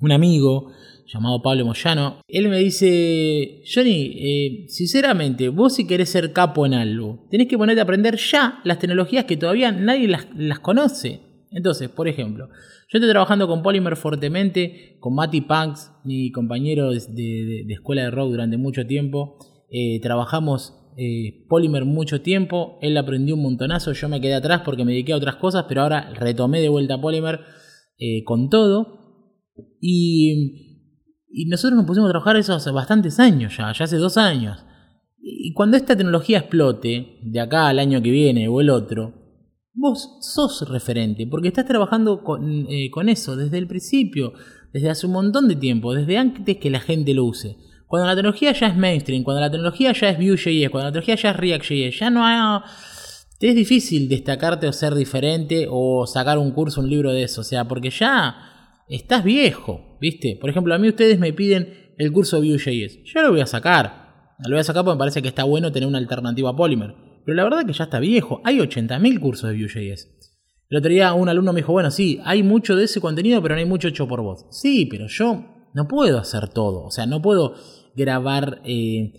un 0.00 0.12
amigo, 0.12 0.72
llamado 1.12 1.42
Pablo 1.42 1.66
Moyano, 1.66 2.20
él 2.28 2.48
me 2.48 2.58
dice, 2.58 3.62
Johnny, 3.72 4.12
eh, 4.16 4.64
sinceramente, 4.68 5.48
vos 5.48 5.74
si 5.74 5.86
querés 5.86 6.10
ser 6.10 6.32
capo 6.32 6.66
en 6.66 6.74
algo, 6.74 7.26
tenés 7.30 7.48
que 7.48 7.58
ponerte 7.58 7.80
a 7.80 7.84
aprender 7.84 8.16
ya 8.16 8.60
las 8.64 8.78
tecnologías 8.78 9.24
que 9.24 9.36
todavía 9.36 9.72
nadie 9.72 10.08
las, 10.08 10.60
conoce. 10.60 11.20
Entonces, 11.50 11.88
por 11.88 12.06
ejemplo, 12.06 12.48
yo 12.48 12.98
estoy 12.98 13.10
trabajando 13.10 13.48
con 13.48 13.62
Polymer 13.62 13.96
fuertemente, 13.96 14.98
con 15.00 15.14
Matty 15.14 15.40
Punks, 15.40 15.90
mi 16.04 16.30
compañero 16.30 16.92
de, 16.92 17.66
escuela 17.68 18.02
de 18.02 18.10
rock 18.10 18.30
durante 18.30 18.56
mucho 18.56 18.86
tiempo. 18.86 19.36
Eh, 19.70 20.00
trabajamos 20.00 20.74
eh, 20.96 21.46
Polymer 21.48 21.84
mucho 21.84 22.20
tiempo, 22.22 22.78
él 22.82 22.96
aprendió 22.96 23.34
un 23.36 23.42
montonazo, 23.42 23.92
yo 23.92 24.08
me 24.08 24.20
quedé 24.20 24.34
atrás 24.34 24.62
porque 24.64 24.84
me 24.84 24.92
dediqué 24.92 25.12
a 25.12 25.16
otras 25.16 25.36
cosas, 25.36 25.66
pero 25.68 25.82
ahora 25.82 26.12
retomé 26.14 26.60
de 26.60 26.68
vuelta 26.68 27.00
Polymer 27.00 27.40
con 28.24 28.48
todo. 28.48 28.98
Y 29.80 30.70
y 31.30 31.46
nosotros 31.46 31.76
nos 31.76 31.86
pusimos 31.86 32.08
a 32.08 32.12
trabajar 32.12 32.36
eso 32.36 32.54
hace 32.54 32.72
bastantes 32.72 33.20
años 33.20 33.56
ya, 33.56 33.72
ya 33.72 33.84
hace 33.84 33.96
dos 33.96 34.16
años. 34.16 34.58
Y 35.22 35.52
cuando 35.52 35.76
esta 35.76 35.96
tecnología 35.96 36.38
explote, 36.38 37.18
de 37.22 37.40
acá 37.40 37.68
al 37.68 37.78
año 37.78 38.02
que 38.02 38.10
viene 38.10 38.48
o 38.48 38.60
el 38.60 38.70
otro, 38.70 39.14
vos 39.72 40.18
sos 40.22 40.68
referente, 40.68 41.26
porque 41.26 41.48
estás 41.48 41.66
trabajando 41.66 42.24
con, 42.24 42.66
eh, 42.68 42.90
con 42.90 43.08
eso 43.08 43.36
desde 43.36 43.58
el 43.58 43.68
principio, 43.68 44.32
desde 44.72 44.90
hace 44.90 45.06
un 45.06 45.12
montón 45.12 45.46
de 45.46 45.56
tiempo, 45.56 45.94
desde 45.94 46.18
antes 46.18 46.56
que 46.56 46.70
la 46.70 46.80
gente 46.80 47.14
lo 47.14 47.24
use. 47.24 47.56
Cuando 47.90 48.06
la 48.06 48.14
tecnología 48.14 48.52
ya 48.52 48.68
es 48.68 48.76
mainstream, 48.76 49.24
cuando 49.24 49.40
la 49.40 49.50
tecnología 49.50 49.90
ya 49.90 50.10
es 50.10 50.16
Vue.js, 50.16 50.70
cuando 50.70 50.84
la 50.84 50.92
tecnología 50.92 51.16
ya 51.16 51.30
es 51.30 51.36
React.js, 51.36 51.98
ya 51.98 52.08
no 52.08 52.24
hay... 52.24 52.60
Es 53.40 53.54
difícil 53.56 54.08
destacarte 54.08 54.68
o 54.68 54.72
ser 54.72 54.94
diferente 54.94 55.66
o 55.68 56.06
sacar 56.06 56.38
un 56.38 56.52
curso, 56.52 56.82
un 56.82 56.88
libro 56.88 57.10
de 57.10 57.24
eso, 57.24 57.40
o 57.40 57.44
sea, 57.44 57.66
porque 57.66 57.90
ya 57.90 58.84
estás 58.88 59.24
viejo, 59.24 59.98
¿viste? 60.00 60.38
Por 60.40 60.50
ejemplo, 60.50 60.72
a 60.72 60.78
mí 60.78 60.86
ustedes 60.86 61.18
me 61.18 61.32
piden 61.32 61.94
el 61.98 62.12
curso 62.12 62.38
Vue.js. 62.38 63.02
Yo 63.06 63.22
lo 63.22 63.32
voy 63.32 63.40
a 63.40 63.46
sacar. 63.46 64.36
Lo 64.44 64.50
voy 64.50 64.60
a 64.60 64.64
sacar 64.64 64.84
porque 64.84 64.94
me 64.94 65.00
parece 65.00 65.20
que 65.20 65.26
está 65.26 65.42
bueno 65.42 65.72
tener 65.72 65.88
una 65.88 65.98
alternativa 65.98 66.50
a 66.50 66.54
Polymer. 66.54 66.94
Pero 67.24 67.34
la 67.34 67.42
verdad 67.42 67.66
que 67.66 67.72
ya 67.72 67.84
está 67.84 67.98
viejo. 67.98 68.40
Hay 68.44 68.58
80.000 68.58 69.18
cursos 69.18 69.50
de 69.50 69.56
Vue.js. 69.56 70.08
El 70.68 70.78
otro 70.78 70.92
día 70.92 71.12
un 71.12 71.28
alumno 71.28 71.52
me 71.52 71.58
dijo, 71.58 71.72
bueno, 71.72 71.90
sí, 71.90 72.20
hay 72.22 72.44
mucho 72.44 72.76
de 72.76 72.84
ese 72.84 73.00
contenido, 73.00 73.42
pero 73.42 73.56
no 73.56 73.58
hay 73.58 73.66
mucho 73.66 73.88
hecho 73.88 74.06
por 74.06 74.22
vos. 74.22 74.46
Sí, 74.52 74.86
pero 74.88 75.08
yo 75.08 75.44
no 75.74 75.88
puedo 75.88 76.18
hacer 76.18 76.48
todo. 76.48 76.84
O 76.84 76.92
sea, 76.92 77.06
no 77.06 77.20
puedo 77.20 77.54
grabar 78.00 78.62
eh, 78.64 79.12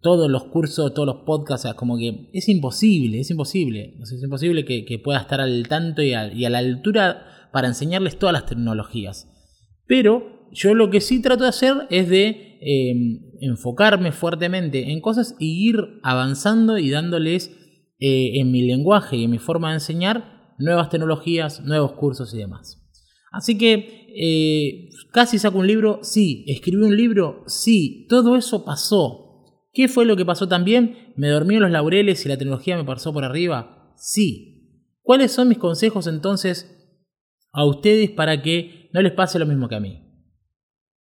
todos 0.00 0.30
los 0.30 0.44
cursos, 0.44 0.94
todos 0.94 1.06
los 1.06 1.24
podcasts. 1.24 1.64
O 1.64 1.68
sea, 1.68 1.76
como 1.76 1.98
que 1.98 2.30
es 2.32 2.48
imposible, 2.48 3.20
es 3.20 3.30
imposible. 3.30 3.96
es 4.00 4.22
imposible 4.22 4.64
que, 4.64 4.98
pueda 4.98 5.20
estar 5.20 5.40
al 5.40 5.66
tanto 5.68 6.02
y 6.02 6.14
a, 6.14 6.28
la 6.28 6.58
altura 6.58 7.48
para 7.52 7.68
enseñarles 7.68 8.18
todas 8.18 8.32
las 8.32 8.46
tecnologías. 8.46 9.28
Pero 9.86 10.48
yo 10.52 10.74
lo 10.74 10.90
que 10.90 11.00
sí 11.00 11.20
trato 11.20 11.44
de 11.44 11.50
hacer 11.50 11.74
es 11.90 12.08
de 12.08 12.58
em, 12.60 13.20
enfocarme 13.40 14.12
fuertemente 14.12 14.90
en 14.90 15.00
cosas 15.00 15.34
y 15.38 15.68
ir 15.68 16.00
avanzando 16.02 16.78
y 16.78 16.90
dándoles 16.90 17.50
eh, 17.98 18.40
en 18.40 18.50
mi 18.50 18.62
lenguaje 18.62 19.16
y 19.16 19.24
en 19.24 19.30
mi 19.30 19.38
forma 19.38 19.68
de 19.68 19.74
enseñar 19.74 20.54
nuevas 20.58 20.90
tecnologías, 20.90 21.60
nuevos 21.62 21.92
cursos 21.92 22.32
y 22.34 22.38
demás. 22.38 22.79
Así 23.30 23.56
que 23.56 24.08
eh, 24.14 24.90
casi 25.12 25.38
saco 25.38 25.58
un 25.58 25.66
libro, 25.66 26.00
sí, 26.02 26.44
escribí 26.48 26.82
un 26.82 26.96
libro, 26.96 27.44
sí, 27.46 28.06
todo 28.08 28.36
eso 28.36 28.64
pasó. 28.64 29.66
¿Qué 29.72 29.88
fue 29.88 30.04
lo 30.04 30.16
que 30.16 30.24
pasó 30.24 30.48
también? 30.48 31.12
¿Me 31.16 31.28
dormí 31.28 31.54
en 31.54 31.62
los 31.62 31.70
laureles 31.70 32.24
y 32.26 32.28
la 32.28 32.36
tecnología 32.36 32.76
me 32.76 32.84
pasó 32.84 33.12
por 33.12 33.24
arriba? 33.24 33.94
Sí. 33.96 34.48
¿Cuáles 35.02 35.32
son 35.32 35.48
mis 35.48 35.58
consejos 35.58 36.06
entonces 36.06 36.76
a 37.52 37.64
ustedes 37.64 38.10
para 38.10 38.42
que 38.42 38.88
no 38.92 39.02
les 39.02 39.12
pase 39.12 39.38
lo 39.38 39.46
mismo 39.46 39.68
que 39.68 39.76
a 39.76 39.80
mí. 39.80 40.02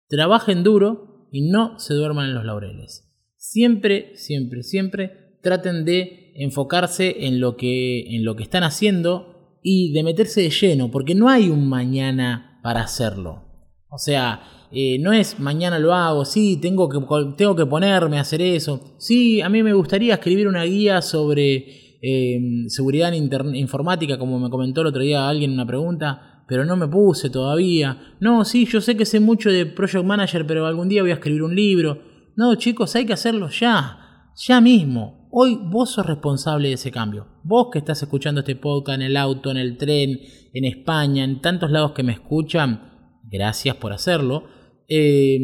Trabajen 0.08 0.62
duro 0.62 1.28
y 1.30 1.50
no 1.50 1.78
se 1.78 1.94
duerman 1.94 2.26
en 2.26 2.34
los 2.34 2.44
laureles. 2.44 3.10
Siempre, 3.36 4.16
siempre, 4.16 4.62
siempre 4.62 5.38
traten 5.42 5.84
de 5.84 6.32
enfocarse 6.36 7.26
en 7.26 7.40
lo 7.40 7.56
que, 7.56 8.16
en 8.16 8.24
lo 8.24 8.36
que 8.36 8.42
están 8.42 8.62
haciendo 8.62 9.37
y 9.62 9.92
de 9.92 10.02
meterse 10.02 10.42
de 10.42 10.50
lleno, 10.50 10.90
porque 10.90 11.14
no 11.14 11.28
hay 11.28 11.48
un 11.48 11.68
mañana 11.68 12.60
para 12.62 12.82
hacerlo. 12.82 13.44
O 13.90 13.98
sea, 13.98 14.42
eh, 14.70 14.98
no 14.98 15.12
es 15.12 15.40
mañana 15.40 15.78
lo 15.78 15.94
hago, 15.94 16.24
sí, 16.24 16.58
tengo 16.60 16.88
que, 16.88 16.98
tengo 17.36 17.56
que 17.56 17.66
ponerme 17.66 18.18
a 18.18 18.22
hacer 18.22 18.42
eso. 18.42 18.94
Sí, 18.98 19.40
a 19.40 19.48
mí 19.48 19.62
me 19.62 19.72
gustaría 19.72 20.14
escribir 20.14 20.46
una 20.46 20.64
guía 20.64 21.02
sobre 21.02 21.98
eh, 22.02 22.40
seguridad 22.68 23.12
informática, 23.12 24.18
como 24.18 24.38
me 24.38 24.50
comentó 24.50 24.82
el 24.82 24.88
otro 24.88 25.02
día 25.02 25.28
alguien 25.28 25.50
en 25.50 25.56
una 25.56 25.66
pregunta 25.66 26.28
pero 26.48 26.64
no 26.64 26.76
me 26.76 26.88
puse 26.88 27.28
todavía. 27.28 28.14
No, 28.20 28.44
sí, 28.44 28.64
yo 28.64 28.80
sé 28.80 28.96
que 28.96 29.04
sé 29.04 29.20
mucho 29.20 29.50
de 29.50 29.66
Project 29.66 30.04
Manager, 30.04 30.46
pero 30.46 30.66
algún 30.66 30.88
día 30.88 31.02
voy 31.02 31.10
a 31.10 31.14
escribir 31.14 31.42
un 31.42 31.54
libro. 31.54 32.02
No, 32.36 32.54
chicos, 32.54 32.96
hay 32.96 33.04
que 33.04 33.12
hacerlo 33.12 33.50
ya, 33.50 34.32
ya 34.34 34.60
mismo. 34.60 35.17
Hoy 35.30 35.58
vos 35.62 35.90
sos 35.90 36.06
responsable 36.06 36.68
de 36.68 36.74
ese 36.74 36.90
cambio. 36.90 37.26
Vos 37.44 37.68
que 37.70 37.78
estás 37.78 38.02
escuchando 38.02 38.40
este 38.40 38.56
podcast 38.56 38.96
en 38.96 39.06
el 39.06 39.16
auto, 39.16 39.50
en 39.50 39.58
el 39.58 39.76
tren, 39.76 40.18
en 40.54 40.64
España, 40.64 41.22
en 41.22 41.40
tantos 41.40 41.70
lados 41.70 41.92
que 41.92 42.02
me 42.02 42.12
escuchan, 42.12 43.20
gracias 43.24 43.76
por 43.76 43.92
hacerlo. 43.92 44.44
Eh, 44.88 45.38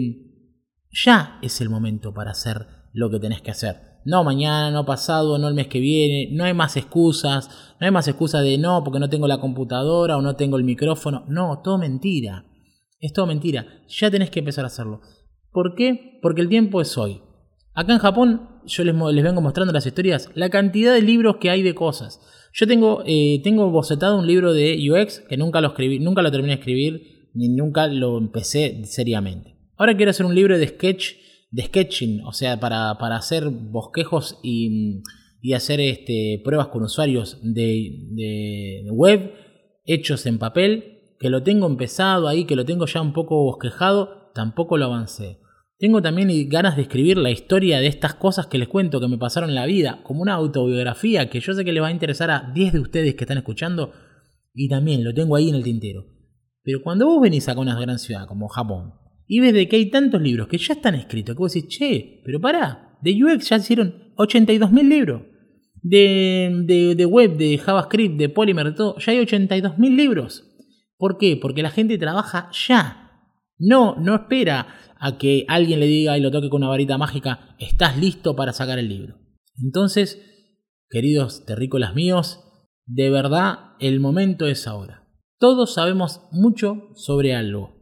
ya 0.90 1.38
es 1.42 1.60
el 1.60 1.68
momento 1.68 2.14
para 2.14 2.30
hacer 2.30 2.66
lo 2.92 3.10
que 3.10 3.20
tenés 3.20 3.42
que 3.42 3.50
hacer. 3.50 3.76
No 4.06 4.24
mañana, 4.24 4.70
no 4.70 4.86
pasado, 4.86 5.38
no 5.38 5.48
el 5.48 5.54
mes 5.54 5.66
que 5.66 5.80
viene. 5.80 6.28
No 6.32 6.44
hay 6.44 6.54
más 6.54 6.76
excusas. 6.76 7.48
No 7.80 7.86
hay 7.86 7.90
más 7.90 8.08
excusas 8.08 8.42
de 8.42 8.56
no 8.56 8.82
porque 8.84 9.00
no 9.00 9.10
tengo 9.10 9.28
la 9.28 9.40
computadora 9.40 10.16
o 10.16 10.22
no 10.22 10.36
tengo 10.36 10.56
el 10.56 10.64
micrófono. 10.64 11.24
No, 11.28 11.60
todo 11.62 11.78
mentira. 11.78 12.46
Es 13.00 13.12
todo 13.12 13.26
mentira. 13.26 13.66
Ya 13.88 14.10
tenés 14.10 14.30
que 14.30 14.38
empezar 14.38 14.64
a 14.64 14.68
hacerlo. 14.68 15.00
¿Por 15.52 15.74
qué? 15.74 16.18
Porque 16.22 16.40
el 16.40 16.48
tiempo 16.48 16.80
es 16.80 16.96
hoy. 16.96 17.20
Acá 17.74 17.92
en 17.92 17.98
Japón, 17.98 18.48
yo 18.66 18.84
les, 18.84 18.94
vengo 19.22 19.40
mostrando 19.40 19.72
las 19.72 19.86
historias, 19.86 20.30
la 20.34 20.50
cantidad 20.50 20.94
de 20.94 21.02
libros 21.02 21.36
que 21.36 21.50
hay 21.50 21.62
de 21.62 21.74
cosas. 21.74 22.20
Yo 22.52 22.66
tengo, 22.66 23.02
eh, 23.06 23.40
tengo 23.42 23.70
bocetado 23.70 24.18
un 24.18 24.26
libro 24.26 24.52
de 24.52 24.78
UX 24.90 25.20
que 25.28 25.36
nunca 25.36 25.60
lo 25.60 25.68
escribí, 25.68 25.98
nunca 25.98 26.22
lo 26.22 26.30
terminé 26.30 26.54
de 26.54 26.60
escribir, 26.60 27.30
ni 27.34 27.48
nunca 27.48 27.86
lo 27.88 28.18
empecé 28.18 28.84
seriamente. 28.84 29.56
Ahora 29.76 29.96
quiero 29.96 30.10
hacer 30.10 30.26
un 30.26 30.34
libro 30.34 30.56
de 30.56 30.68
sketch 30.68 31.14
de 31.54 31.62
sketching, 31.62 32.22
o 32.24 32.32
sea, 32.32 32.58
para, 32.58 32.90
hacer 33.16 33.48
bosquejos 33.48 34.40
y, 34.42 35.02
hacer 35.54 35.78
este, 35.78 36.40
pruebas 36.44 36.66
con 36.68 36.82
usuarios 36.82 37.38
de, 37.42 38.82
web 38.90 39.32
hechos 39.84 40.26
en 40.26 40.38
papel, 40.40 41.14
que 41.20 41.30
lo 41.30 41.44
tengo 41.44 41.68
empezado 41.68 42.26
ahí, 42.26 42.44
que 42.44 42.56
lo 42.56 42.64
tengo 42.64 42.86
ya 42.86 43.00
un 43.00 43.12
poco 43.12 43.44
bosquejado, 43.44 44.32
tampoco 44.34 44.78
lo 44.78 44.86
avancé. 44.86 45.38
Tengo 45.78 46.00
también 46.00 46.48
ganas 46.48 46.76
de 46.76 46.82
escribir 46.82 47.16
la 47.18 47.30
historia 47.30 47.80
de 47.80 47.88
estas 47.88 48.14
cosas 48.14 48.46
que 48.46 48.58
les 48.58 48.68
cuento 48.68 49.00
que 49.00 49.08
me 49.08 49.18
pasaron 49.18 49.50
en 49.50 49.56
la 49.56 49.66
vida, 49.66 50.00
como 50.04 50.22
una 50.22 50.34
autobiografía 50.34 51.28
que 51.28 51.40
yo 51.40 51.52
sé 51.52 51.64
que 51.64 51.72
le 51.72 51.80
va 51.80 51.88
a 51.88 51.92
interesar 51.92 52.30
a 52.30 52.52
10 52.54 52.72
de 52.74 52.80
ustedes 52.80 53.14
que 53.14 53.24
están 53.24 53.38
escuchando, 53.38 53.92
y 54.54 54.68
también 54.68 55.02
lo 55.02 55.12
tengo 55.12 55.34
ahí 55.34 55.48
en 55.48 55.56
el 55.56 55.64
tintero. 55.64 56.06
Pero 56.62 56.80
cuando 56.82 57.06
vos 57.06 57.20
venís 57.20 57.48
a 57.48 57.58
una 57.58 57.78
gran 57.78 57.98
ciudad 57.98 58.26
como 58.26 58.48
Japón, 58.48 58.94
y 59.26 59.40
ves 59.40 59.54
de 59.54 59.68
que 59.68 59.76
hay 59.76 59.90
tantos 59.90 60.20
libros 60.20 60.48
que 60.48 60.58
ya 60.58 60.74
están 60.74 60.94
escritos, 60.94 61.34
que 61.34 61.38
vos 61.38 61.52
decís, 61.52 61.68
che, 61.68 62.20
pero 62.24 62.40
pará, 62.40 62.98
de 63.02 63.22
UX 63.22 63.48
ya 63.48 63.56
hicieron 63.56 64.12
82.000 64.16 64.88
libros. 64.88 65.22
De, 65.82 66.94
de, 66.96 67.04
web, 67.04 67.36
de 67.36 67.58
JavaScript, 67.58 68.16
de 68.16 68.30
Polymer, 68.30 68.66
de 68.66 68.72
todo, 68.72 68.98
ya 68.98 69.12
hay 69.12 69.18
82.000 69.18 69.96
libros. 69.96 70.50
¿Por 70.96 71.18
qué? 71.18 71.36
Porque 71.36 71.62
la 71.62 71.70
gente 71.70 71.98
trabaja 71.98 72.48
ya. 72.66 73.03
No, 73.58 73.96
no 73.96 74.14
espera 74.14 74.66
a 74.98 75.18
que 75.18 75.44
alguien 75.48 75.80
le 75.80 75.86
diga 75.86 76.16
y 76.16 76.20
lo 76.20 76.30
toque 76.30 76.48
con 76.48 76.62
una 76.62 76.70
varita 76.70 76.98
mágica, 76.98 77.54
estás 77.58 77.98
listo 77.98 78.34
para 78.34 78.52
sacar 78.52 78.78
el 78.78 78.88
libro. 78.88 79.16
Entonces, 79.62 80.20
queridos 80.88 81.44
terrícolas 81.44 81.94
míos, 81.94 82.40
de 82.86 83.10
verdad 83.10 83.74
el 83.80 84.00
momento 84.00 84.46
es 84.46 84.66
ahora. 84.66 85.08
Todos 85.38 85.74
sabemos 85.74 86.22
mucho 86.32 86.88
sobre 86.94 87.34
algo. 87.34 87.74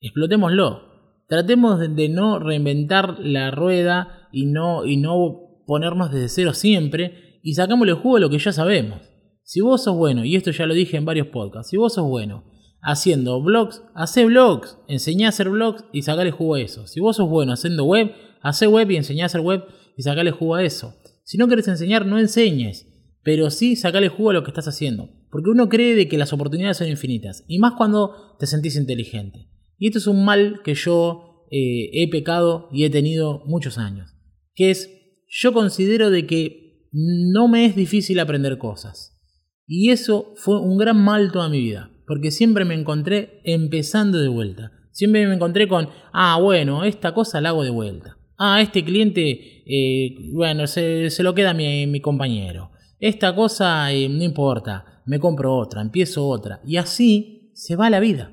Explotémoslo. 0.00 0.86
Tratemos 1.28 1.80
de 1.80 2.08
no 2.08 2.38
reinventar 2.38 3.18
la 3.18 3.50
rueda 3.50 4.28
y 4.32 4.46
no, 4.46 4.84
y 4.84 4.96
no 4.96 5.62
ponernos 5.66 6.12
desde 6.12 6.28
cero 6.28 6.52
siempre 6.52 7.40
y 7.42 7.54
sacámosle 7.54 7.94
jugo 7.94 8.18
a 8.18 8.20
lo 8.20 8.30
que 8.30 8.38
ya 8.38 8.52
sabemos. 8.52 9.00
Si 9.42 9.60
vos 9.60 9.84
sos 9.84 9.96
bueno, 9.96 10.24
y 10.24 10.36
esto 10.36 10.50
ya 10.50 10.66
lo 10.66 10.74
dije 10.74 10.96
en 10.96 11.04
varios 11.04 11.28
podcasts, 11.28 11.70
si 11.70 11.76
vos 11.76 11.94
sos 11.94 12.06
bueno 12.08 12.44
haciendo 12.86 13.42
blogs, 13.42 13.82
hace 13.94 14.24
blogs, 14.24 14.78
enseñá 14.86 15.26
a 15.26 15.28
hacer 15.30 15.50
blogs 15.50 15.84
y 15.92 16.02
sacale 16.02 16.30
jugo 16.30 16.54
a 16.54 16.60
eso. 16.60 16.86
Si 16.86 17.00
vos 17.00 17.16
sos 17.16 17.28
bueno 17.28 17.52
haciendo 17.52 17.84
web, 17.84 18.12
hace 18.42 18.68
web 18.68 18.88
y 18.92 18.96
enseñá 18.96 19.24
a 19.24 19.26
hacer 19.26 19.40
web 19.40 19.64
y 19.96 20.02
sacale 20.02 20.30
jugo 20.30 20.54
a 20.54 20.62
eso. 20.62 20.94
Si 21.24 21.36
no 21.36 21.48
querés 21.48 21.66
enseñar, 21.66 22.06
no 22.06 22.16
enseñes, 22.16 22.86
pero 23.24 23.50
sí 23.50 23.74
sacale 23.74 24.08
jugo 24.08 24.30
a 24.30 24.34
lo 24.34 24.44
que 24.44 24.52
estás 24.52 24.68
haciendo. 24.68 25.10
Porque 25.32 25.50
uno 25.50 25.68
cree 25.68 25.96
de 25.96 26.06
que 26.06 26.16
las 26.16 26.32
oportunidades 26.32 26.76
son 26.76 26.86
infinitas, 26.86 27.44
y 27.48 27.58
más 27.58 27.72
cuando 27.76 28.36
te 28.38 28.46
sentís 28.46 28.76
inteligente. 28.76 29.48
Y 29.78 29.88
esto 29.88 29.98
es 29.98 30.06
un 30.06 30.24
mal 30.24 30.60
que 30.62 30.74
yo 30.74 31.44
eh, 31.50 31.90
he 31.92 32.08
pecado 32.08 32.68
y 32.70 32.84
he 32.84 32.90
tenido 32.90 33.42
muchos 33.46 33.78
años. 33.78 34.14
Que 34.54 34.70
es, 34.70 34.88
yo 35.28 35.52
considero 35.52 36.10
de 36.10 36.24
que 36.28 36.86
no 36.92 37.48
me 37.48 37.66
es 37.66 37.74
difícil 37.74 38.20
aprender 38.20 38.58
cosas. 38.58 39.18
Y 39.66 39.90
eso 39.90 40.34
fue 40.36 40.60
un 40.60 40.78
gran 40.78 41.02
mal 41.02 41.32
toda 41.32 41.48
mi 41.48 41.58
vida 41.58 41.90
porque 42.06 42.30
siempre 42.30 42.64
me 42.64 42.74
encontré 42.74 43.40
empezando 43.44 44.18
de 44.18 44.28
vuelta. 44.28 44.72
Siempre 44.92 45.26
me 45.26 45.34
encontré 45.34 45.68
con, 45.68 45.88
ah, 46.12 46.38
bueno, 46.40 46.84
esta 46.84 47.12
cosa 47.12 47.40
la 47.40 47.50
hago 47.50 47.64
de 47.64 47.70
vuelta. 47.70 48.16
Ah, 48.38 48.60
este 48.60 48.84
cliente, 48.84 49.62
eh, 49.66 50.14
bueno, 50.32 50.66
se, 50.66 51.10
lo 51.22 51.34
queda 51.34 51.54
mi, 51.54 51.86
mi 51.86 52.00
compañero. 52.00 52.70
Esta 52.98 53.34
cosa 53.34 53.92
eh, 53.92 54.08
no 54.08 54.24
importa, 54.24 55.02
me 55.04 55.18
compro 55.18 55.54
otra, 55.54 55.82
empiezo 55.82 56.26
otra. 56.26 56.60
Y 56.66 56.76
así 56.76 57.50
se 57.54 57.76
va 57.76 57.90
la 57.90 58.00
vida. 58.00 58.32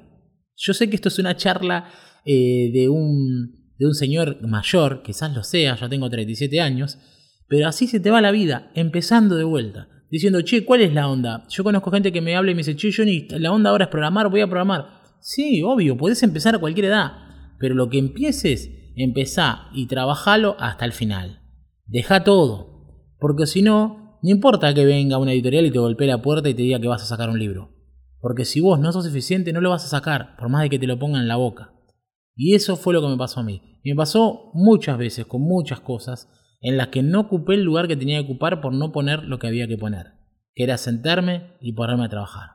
Yo 0.56 0.74
sé 0.74 0.90
que 0.90 0.96
esto 0.96 1.10
es 1.10 1.20
una 1.20 1.36
charla 1.36 1.90
eh, 2.26 2.70
de, 2.74 2.90
un, 2.90 3.74
de 3.78 3.86
un 3.86 3.94
señor 3.94 4.46
mayor, 4.48 5.02
quizás 5.04 5.34
lo 5.34 5.44
sea, 5.44 5.76
ya 5.76 5.90
tengo 5.90 6.10
37 6.10 6.62
años, 6.62 7.00
pero 7.48 7.68
así 7.68 7.88
se 7.88 8.00
te 8.00 8.12
va 8.12 8.22
la 8.22 8.32
vida, 8.32 8.72
empezando 8.76 9.36
de 9.36 9.44
vuelta 9.44 9.90
diciendo, 10.14 10.44
che, 10.44 10.64
¿cuál 10.64 10.82
es 10.82 10.94
la 10.94 11.10
onda? 11.10 11.44
Yo 11.50 11.64
conozco 11.64 11.90
gente 11.90 12.12
que 12.12 12.22
me 12.22 12.36
habla 12.36 12.52
y 12.52 12.54
me 12.54 12.60
dice, 12.60 12.76
che, 12.76 12.92
Johnny, 12.96 13.28
la 13.32 13.52
onda 13.52 13.72
ahora 13.72 13.86
es 13.86 13.90
programar, 13.90 14.30
voy 14.30 14.42
a 14.42 14.48
programar. 14.48 15.02
Sí, 15.20 15.64
obvio, 15.64 15.98
podés 15.98 16.22
empezar 16.22 16.54
a 16.54 16.60
cualquier 16.60 16.86
edad, 16.86 17.14
pero 17.58 17.74
lo 17.74 17.90
que 17.90 17.98
empieces, 17.98 18.70
empezá 18.96 19.70
y 19.74 19.88
trabajalo 19.88 20.56
hasta 20.60 20.86
el 20.86 20.92
final. 20.92 21.42
Deja 21.88 22.24
todo, 22.24 23.16
porque 23.18 23.48
si 23.48 23.64
no, 23.64 24.20
no 24.22 24.30
importa 24.30 24.72
que 24.76 24.86
venga 24.86 25.18
una 25.18 25.34
editorial 25.34 25.66
y 25.66 25.72
te 25.72 25.80
golpee 25.80 26.08
la 26.08 26.22
puerta 26.22 26.48
y 26.48 26.54
te 26.54 26.62
diga 26.62 26.80
que 26.80 26.88
vas 26.88 27.02
a 27.02 27.08
sacar 27.08 27.32
un 27.32 27.40
libro. 27.40 27.72
Porque 28.20 28.46
si 28.46 28.62
vos 28.62 28.80
no 28.80 28.92
sos 28.92 29.06
suficiente, 29.06 29.52
no 29.52 29.62
lo 29.62 29.72
vas 29.72 29.84
a 29.84 29.88
sacar, 29.88 30.36
por 30.38 30.48
más 30.48 30.62
de 30.62 30.70
que 30.70 30.78
te 30.78 30.86
lo 30.86 31.00
pongan 31.00 31.24
en 31.24 31.28
la 31.28 31.38
boca. 31.38 31.74
Y 32.36 32.54
eso 32.54 32.76
fue 32.76 32.94
lo 32.94 33.02
que 33.02 33.08
me 33.08 33.18
pasó 33.18 33.40
a 33.40 33.44
mí. 33.44 33.80
Y 33.84 33.90
me 33.90 33.96
pasó 33.96 34.52
muchas 34.54 34.96
veces, 35.00 35.26
con 35.26 35.42
muchas 35.42 35.80
cosas, 35.80 36.30
en 36.64 36.78
las 36.78 36.88
que 36.88 37.04
no 37.04 37.20
ocupé 37.20 37.56
el 37.56 37.64
lugar 37.64 37.88
que 37.88 37.98
tenía 37.98 38.18
que 38.20 38.26
ocupar 38.26 38.62
por 38.62 38.74
no 38.74 38.92
poner 38.92 39.24
lo 39.26 39.38
que 39.38 39.48
había 39.48 39.68
que 39.68 39.78
poner, 39.78 40.14
que 40.56 40.64
era 40.64 40.78
sentarme 40.78 41.52
y 41.60 41.74
ponerme 41.74 42.06
a 42.06 42.10
trabajar. 42.10 42.52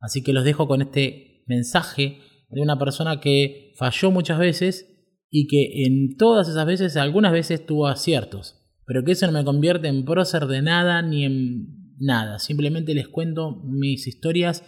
Así 0.00 0.22
que 0.22 0.32
los 0.32 0.44
dejo 0.44 0.68
con 0.68 0.80
este 0.80 1.42
mensaje 1.48 2.20
de 2.50 2.60
una 2.62 2.78
persona 2.78 3.20
que 3.20 3.72
falló 3.76 4.12
muchas 4.12 4.38
veces 4.38 4.86
y 5.28 5.48
que 5.48 5.84
en 5.84 6.16
todas 6.16 6.48
esas 6.48 6.66
veces, 6.66 6.96
algunas 6.96 7.32
veces 7.32 7.66
tuvo 7.66 7.88
aciertos, 7.88 8.64
pero 8.86 9.04
que 9.04 9.12
eso 9.12 9.26
no 9.26 9.32
me 9.32 9.44
convierte 9.44 9.88
en 9.88 10.04
prócer 10.04 10.46
de 10.46 10.62
nada 10.62 11.02
ni 11.02 11.24
en 11.24 11.96
nada. 11.98 12.38
Simplemente 12.38 12.94
les 12.94 13.08
cuento 13.08 13.60
mis 13.64 14.06
historias 14.06 14.62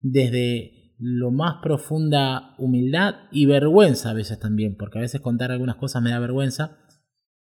desde 0.00 0.94
lo 1.00 1.32
más 1.32 1.56
profunda 1.60 2.54
humildad 2.56 3.16
y 3.32 3.46
vergüenza 3.46 4.10
a 4.10 4.14
veces 4.14 4.38
también, 4.38 4.76
porque 4.76 4.98
a 4.98 5.02
veces 5.02 5.20
contar 5.20 5.50
algunas 5.50 5.76
cosas 5.76 6.02
me 6.02 6.10
da 6.10 6.20
vergüenza, 6.20 6.78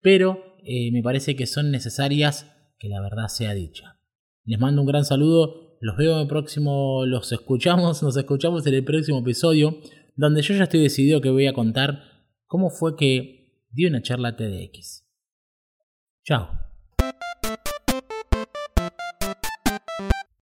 pero 0.03 0.57
eh, 0.63 0.91
me 0.91 1.01
parece 1.01 1.35
que 1.35 1.47
son 1.47 1.71
necesarias 1.71 2.51
que 2.77 2.89
la 2.89 3.01
verdad 3.01 3.27
sea 3.29 3.55
dicha. 3.55 3.97
Les 4.43 4.59
mando 4.59 4.81
un 4.81 4.87
gran 4.87 5.05
saludo, 5.05 5.77
los 5.79 5.97
veo 5.97 6.15
en 6.15 6.21
el 6.21 6.27
próximo, 6.27 7.05
los 7.05 7.31
escuchamos, 7.31 8.03
nos 8.03 8.15
escuchamos 8.17 8.67
en 8.67 8.73
el 8.75 8.83
próximo 8.83 9.19
episodio, 9.19 9.79
donde 10.15 10.41
yo 10.41 10.53
ya 10.53 10.63
estoy 10.63 10.81
decidido 10.81 11.21
que 11.21 11.29
voy 11.29 11.47
a 11.47 11.53
contar 11.53 12.03
cómo 12.45 12.69
fue 12.69 12.95
que 12.97 13.63
di 13.71 13.85
una 13.85 14.01
charla 14.01 14.35
TDX. 14.35 15.07
Chao. 16.23 16.62